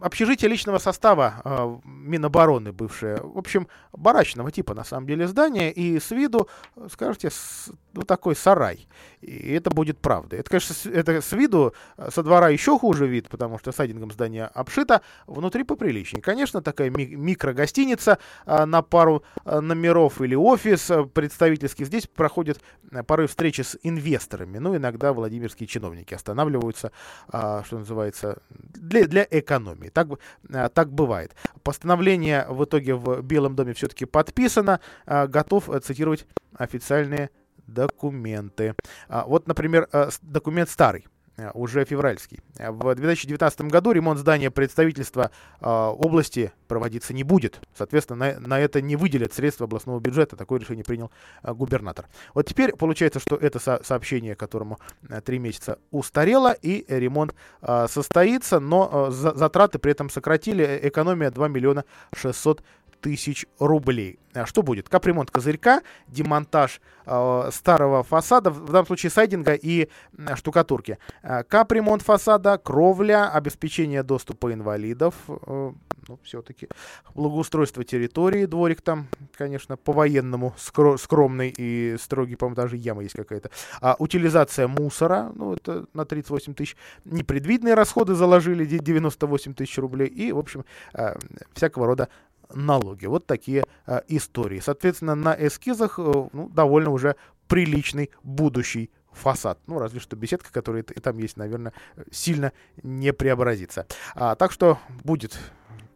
[0.00, 3.16] общежитие личного состава э, Минобороны бывшее.
[3.22, 8.06] В общем, барачного типа, на самом деле, здание, и с виду, э, скажите, с- вот
[8.06, 8.88] такой сарай.
[9.20, 10.36] И это будет правда.
[10.36, 14.10] Это, конечно, с, это с виду, э, со двора еще хуже вид, потому что сайдингом
[14.10, 16.22] здание обшито, внутри поприличнее.
[16.22, 21.84] Конечно, такая ми- микрогостиница э, на пару э, номеров или офис э, представительский.
[21.84, 24.58] Здесь проходят э, порой встречи с инвесторами.
[24.58, 26.92] Ну, иногда владимирские чиновники останавливаются,
[27.28, 29.26] а, что называется, для, для
[29.84, 29.90] экономии.
[29.90, 30.18] Так,
[30.52, 31.34] а, так бывает.
[31.62, 34.80] Постановление в итоге в Белом доме все-таки подписано.
[35.06, 36.26] А, Готов э, цитировать
[36.56, 37.30] официальные
[37.66, 38.74] документы.
[39.08, 41.06] А, Вот, например, э, документ старый
[41.54, 42.40] уже февральский.
[42.58, 45.30] Э, В 2019 году ремонт здания представительства
[45.60, 47.60] э, области проводиться не будет.
[47.76, 50.36] Соответственно, на, на это не выделят средства областного бюджета.
[50.36, 51.10] Такое решение принял
[51.42, 52.06] э, губернатор.
[52.34, 54.78] Вот теперь получается, что это со- сообщение, которому
[55.08, 60.64] э, три месяца устарело, и ремонт э, состоится, но э, за- затраты при этом сократили.
[60.64, 62.62] Э, Экономия 2 миллиона 600
[63.04, 64.18] тысяч рублей.
[64.32, 64.88] А Что будет?
[64.88, 69.88] Капремонт козырька, демонтаж э, старого фасада, в данном случае сайдинга и
[70.36, 70.98] штукатурки.
[71.22, 75.72] Э, Капремонт фасада, кровля, обеспечение доступа инвалидов, э,
[76.08, 76.68] ну, все-таки
[77.14, 83.50] благоустройство территории, дворик там, конечно, по-военному скро- скромный и строгий, по-моему, даже яма есть какая-то.
[83.80, 86.76] А, утилизация мусора, ну, это на 38 тысяч.
[87.04, 91.14] Непредвидные расходы заложили де- 98 тысяч рублей и, в общем, э,
[91.54, 92.08] всякого рода
[92.54, 93.06] налоги.
[93.06, 94.60] Вот такие э, истории.
[94.60, 97.16] Соответственно, на эскизах э, ну, довольно уже
[97.48, 99.58] приличный будущий фасад.
[99.66, 101.72] Ну, разве что беседка, которая т- там есть, наверное,
[102.10, 102.52] сильно
[102.82, 103.86] не преобразится.
[104.14, 105.38] А, так что будет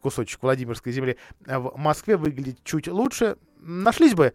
[0.00, 3.36] кусочек Владимирской земли э, в Москве выглядеть чуть лучше.
[3.60, 4.34] Нашлись бы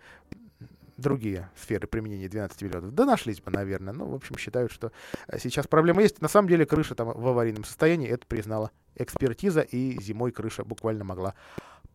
[0.97, 2.93] другие сферы применения 12 миллионов.
[2.93, 3.93] Да нашлись бы, наверное.
[3.93, 4.91] Ну, в общем, считают, что
[5.27, 6.21] э, сейчас проблема есть.
[6.21, 8.09] На самом деле крыша там в аварийном состоянии.
[8.09, 9.61] Это признала экспертиза.
[9.61, 11.35] И зимой крыша буквально могла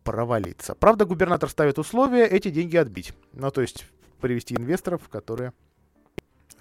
[0.03, 0.75] провалиться.
[0.75, 3.13] Правда, губернатор ставит условия эти деньги отбить.
[3.33, 3.85] Ну, то есть
[4.21, 5.53] привести инвесторов, которые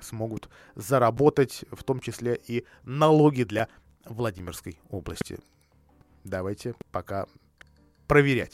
[0.01, 3.69] смогут заработать в том числе и налоги для
[4.05, 5.39] Владимирской области.
[6.25, 7.27] Давайте пока
[8.09, 8.53] проверять.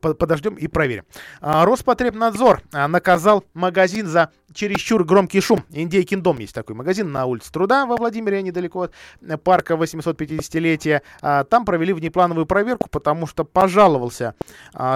[0.00, 1.04] По- Подождем и проверим.
[1.40, 5.64] А, Роспотребнадзор а, наказал магазин за чересчур громкий шум.
[5.70, 11.02] Индейкин дом есть такой магазин на улице Труда во Владимире, недалеко от э, парка 850-летия.
[11.20, 14.34] А, Там провели внеплановую проверку, потому что пожаловался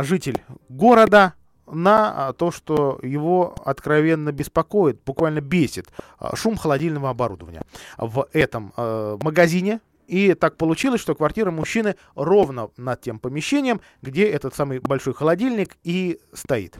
[0.02, 1.34] житель города
[1.66, 5.88] на то, что его откровенно беспокоит, буквально бесит
[6.34, 7.62] шум холодильного оборудования
[7.98, 9.80] в этом э, магазине.
[10.06, 15.76] И так получилось, что квартира мужчины ровно над тем помещением, где этот самый большой холодильник
[15.84, 16.78] и стоит.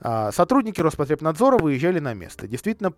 [0.00, 2.46] А, Сотрудники Роспотребнадзора выезжали на место.
[2.46, 2.94] Действительно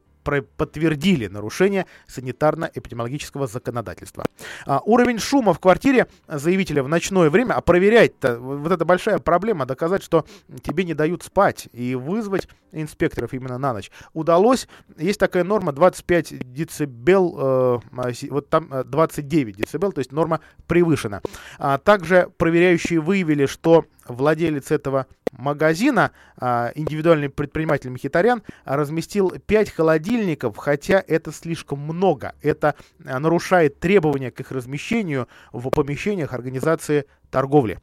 [0.56, 4.26] подтвердили нарушение санитарно-эпидемиологического законодательства.
[4.66, 9.66] А, Уровень шума в квартире заявителя в ночное время, а проверять-то, вот это большая проблема,
[9.66, 10.24] доказать, что
[10.62, 13.90] тебе не дают спать и вызвать инспекторов именно на ночь.
[14.12, 14.68] Удалось,
[14.98, 20.40] есть такая норма 25 децибел, э, а, вот там э, 29 децибел, то есть норма
[20.66, 21.22] превышена.
[21.58, 25.06] А также проверяющие выявили, что владелец этого
[25.36, 32.34] магазина, а, индивидуальный предприниматель Мхитарян, разместил 5 холодильников, хотя это слишком много.
[32.42, 32.74] Это
[33.04, 37.06] а, нарушает требования к их размещению в помещениях организации
[37.36, 37.80] торговли.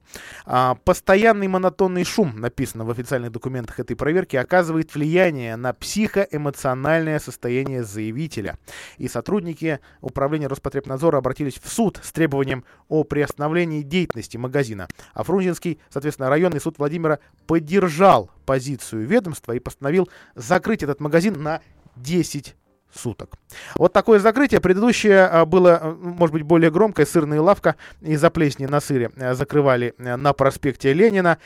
[0.47, 7.83] А, постоянный монотонный шум, написано в официальных документах этой проверки, оказывает влияние на психоэмоциональное состояние
[7.83, 8.57] заявителя.
[8.97, 14.87] И сотрудники управления Роспотребнадзора обратились в суд с требованием о приостановлении деятельности магазина.
[15.13, 21.61] А Фрунзенский, соответственно, районный суд Владимира поддержал позицию ведомства и постановил закрыть этот магазин на
[21.97, 22.55] 10
[22.95, 23.35] суток.
[23.75, 24.61] Вот такое закрытие.
[24.61, 27.05] Предыдущее а, было, а, может быть, более громкое.
[27.05, 31.37] Сырная лавка из-за плесни на сыре а, закрывали на проспекте Ленина.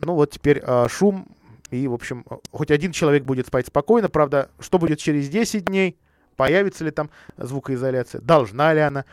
[0.00, 1.26] Ну вот теперь шум.
[1.70, 4.08] И, в общем, хоть один человек будет спать спокойно.
[4.08, 5.98] Правда, что будет через 10 дней?
[6.36, 8.20] Появится ли там звукоизоляция?
[8.20, 9.04] Должна ли она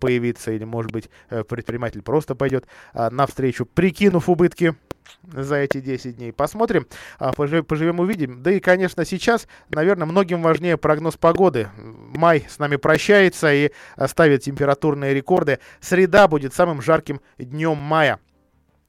[0.00, 0.50] появиться?
[0.52, 4.74] Или, может быть, э, предприниматель просто пойдет навстречу, прикинув убытки
[5.22, 6.32] за эти 10 дней.
[6.32, 6.86] Посмотрим,
[7.18, 8.42] а, поживем, увидим.
[8.42, 11.68] Да и, конечно, сейчас, наверное, многим важнее прогноз погоды.
[11.76, 13.70] Май с нами прощается и
[14.06, 15.58] ставит температурные рекорды.
[15.80, 18.18] Среда будет самым жарким днем мая.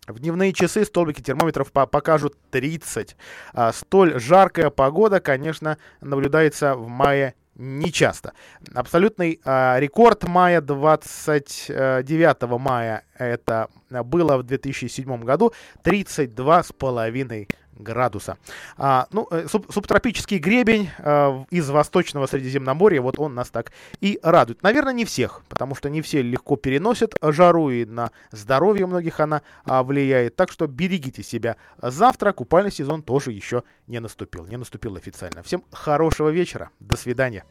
[0.07, 3.15] В дневные часы столбики термометров покажут 30.
[3.53, 8.33] А столь жаркая погода, конечно, наблюдается в мае нечасто.
[8.73, 15.53] Абсолютный э, рекорд мая 29 мая это было в 2007 году
[15.83, 18.37] 32,5 градуса.
[18.77, 23.71] А, ну, э, суб, субтропический гребень э, из восточного Средиземноморья, вот он нас так
[24.01, 24.63] и радует.
[24.63, 29.41] Наверное, не всех, потому что не все легко переносят жару, и на здоровье многих она
[29.65, 30.35] а, влияет.
[30.35, 31.57] Так что берегите себя.
[31.81, 34.45] Завтра купальный сезон тоже еще не наступил.
[34.45, 35.43] Не наступил официально.
[35.43, 36.69] Всем хорошего вечера.
[36.79, 37.43] До свидания.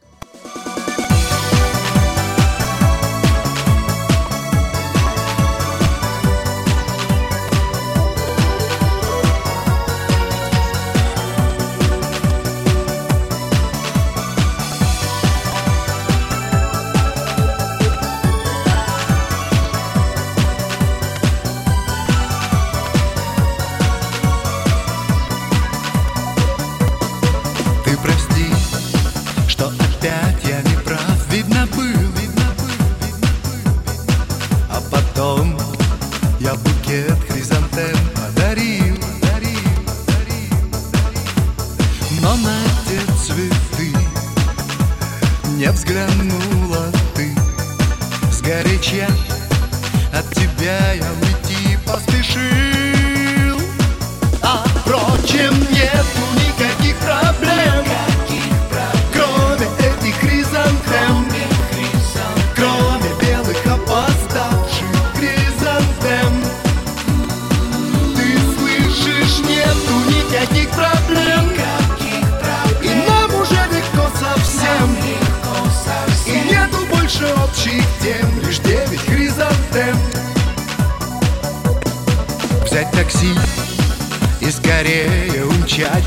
[55.25, 55.74] Jim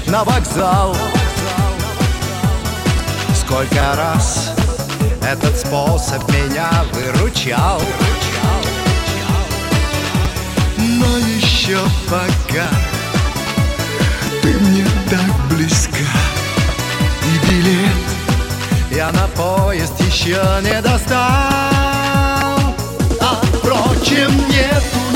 [0.09, 0.97] на вокзал.
[3.35, 4.53] Сколько раз
[5.23, 7.81] этот способ меня выручал.
[10.79, 11.79] Но еще
[12.09, 12.69] пока
[14.43, 15.99] ты мне так близка.
[17.25, 18.09] И билет
[18.91, 21.19] я на поезд еще не достал.
[23.21, 25.08] А впрочем нету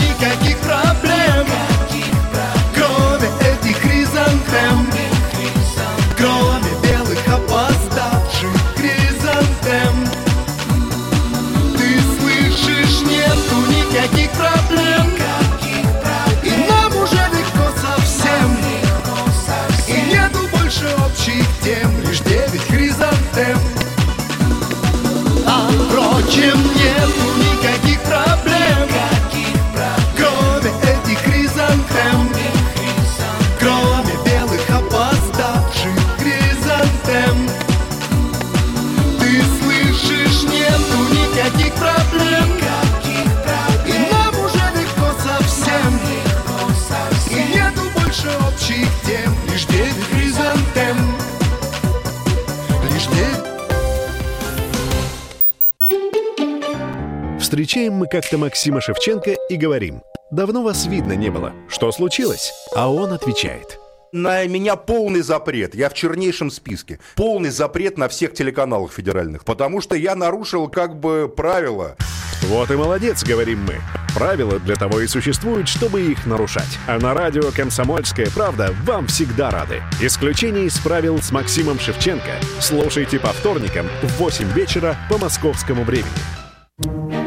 [57.52, 60.00] Встречаем мы как-то Максима Шевченко и говорим,
[60.30, 62.50] давно вас видно не было, что случилось?
[62.74, 63.78] А он отвечает.
[64.10, 65.74] На меня полный запрет.
[65.74, 66.98] Я в чернейшем списке.
[67.14, 69.44] Полный запрет на всех телеканалах федеральных.
[69.44, 71.96] Потому что я нарушил как бы правила.
[72.44, 73.74] Вот и молодец, говорим мы.
[74.14, 76.78] Правила для того и существуют, чтобы их нарушать.
[76.86, 79.82] А на радио «Комсомольская правда» вам всегда рады.
[80.00, 82.32] Исключение из правил с Максимом Шевченко.
[82.60, 87.21] Слушайте по вторникам в 8 вечера по московскому времени.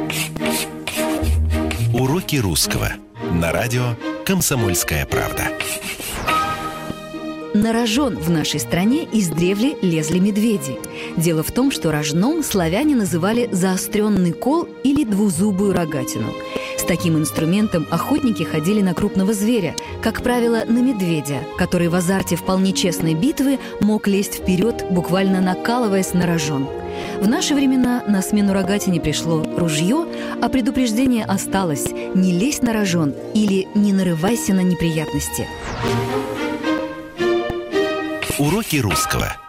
[1.98, 2.92] Уроки русского.
[3.32, 5.44] На радио «Комсомольская правда».
[7.54, 10.78] На рожон в нашей стране издревле лезли медведи.
[11.16, 16.34] Дело в том, что рожном славяне называли заостренный кол или двузубую рогатину.
[16.88, 22.74] Таким инструментом охотники ходили на крупного зверя, как правило, на медведя, который в азарте вполне
[22.74, 26.68] честной битвы мог лезть вперед, буквально накалываясь на рожон.
[27.20, 30.06] В наши времена на смену рогатине пришло ружье,
[30.42, 35.48] а предупреждение осталось «не лезь на рожон» или «не нарывайся на неприятности».
[38.38, 39.45] Уроки русского.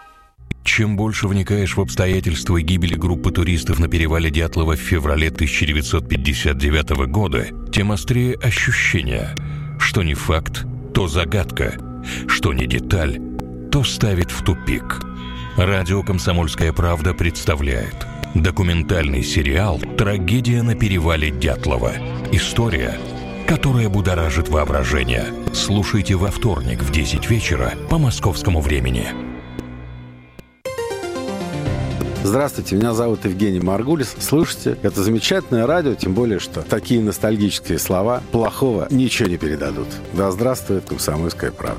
[0.67, 7.47] Чем больше вникаешь в обстоятельства гибели группы туристов на перевале Дятлова в феврале 1959 года,
[7.73, 9.31] тем острее ощущение,
[9.79, 11.75] что не факт, то загадка,
[12.27, 13.21] что не деталь,
[13.71, 15.01] то ставит в тупик.
[15.57, 18.05] Радио «Комсомольская правда» представляет
[18.35, 21.93] документальный сериал «Трагедия на перевале Дятлова».
[22.33, 22.99] История,
[23.47, 25.27] которая будоражит воображение.
[25.55, 29.36] Слушайте во вторник в 10 вечера по московскому времени.
[32.27, 34.16] Здравствуйте, меня зовут Евгений Маргулис.
[34.18, 39.87] Слушайте, это замечательное радио, тем более, что такие ностальгические слова плохого ничего не передадут.
[40.12, 41.74] Да здравствует комсомольская правда.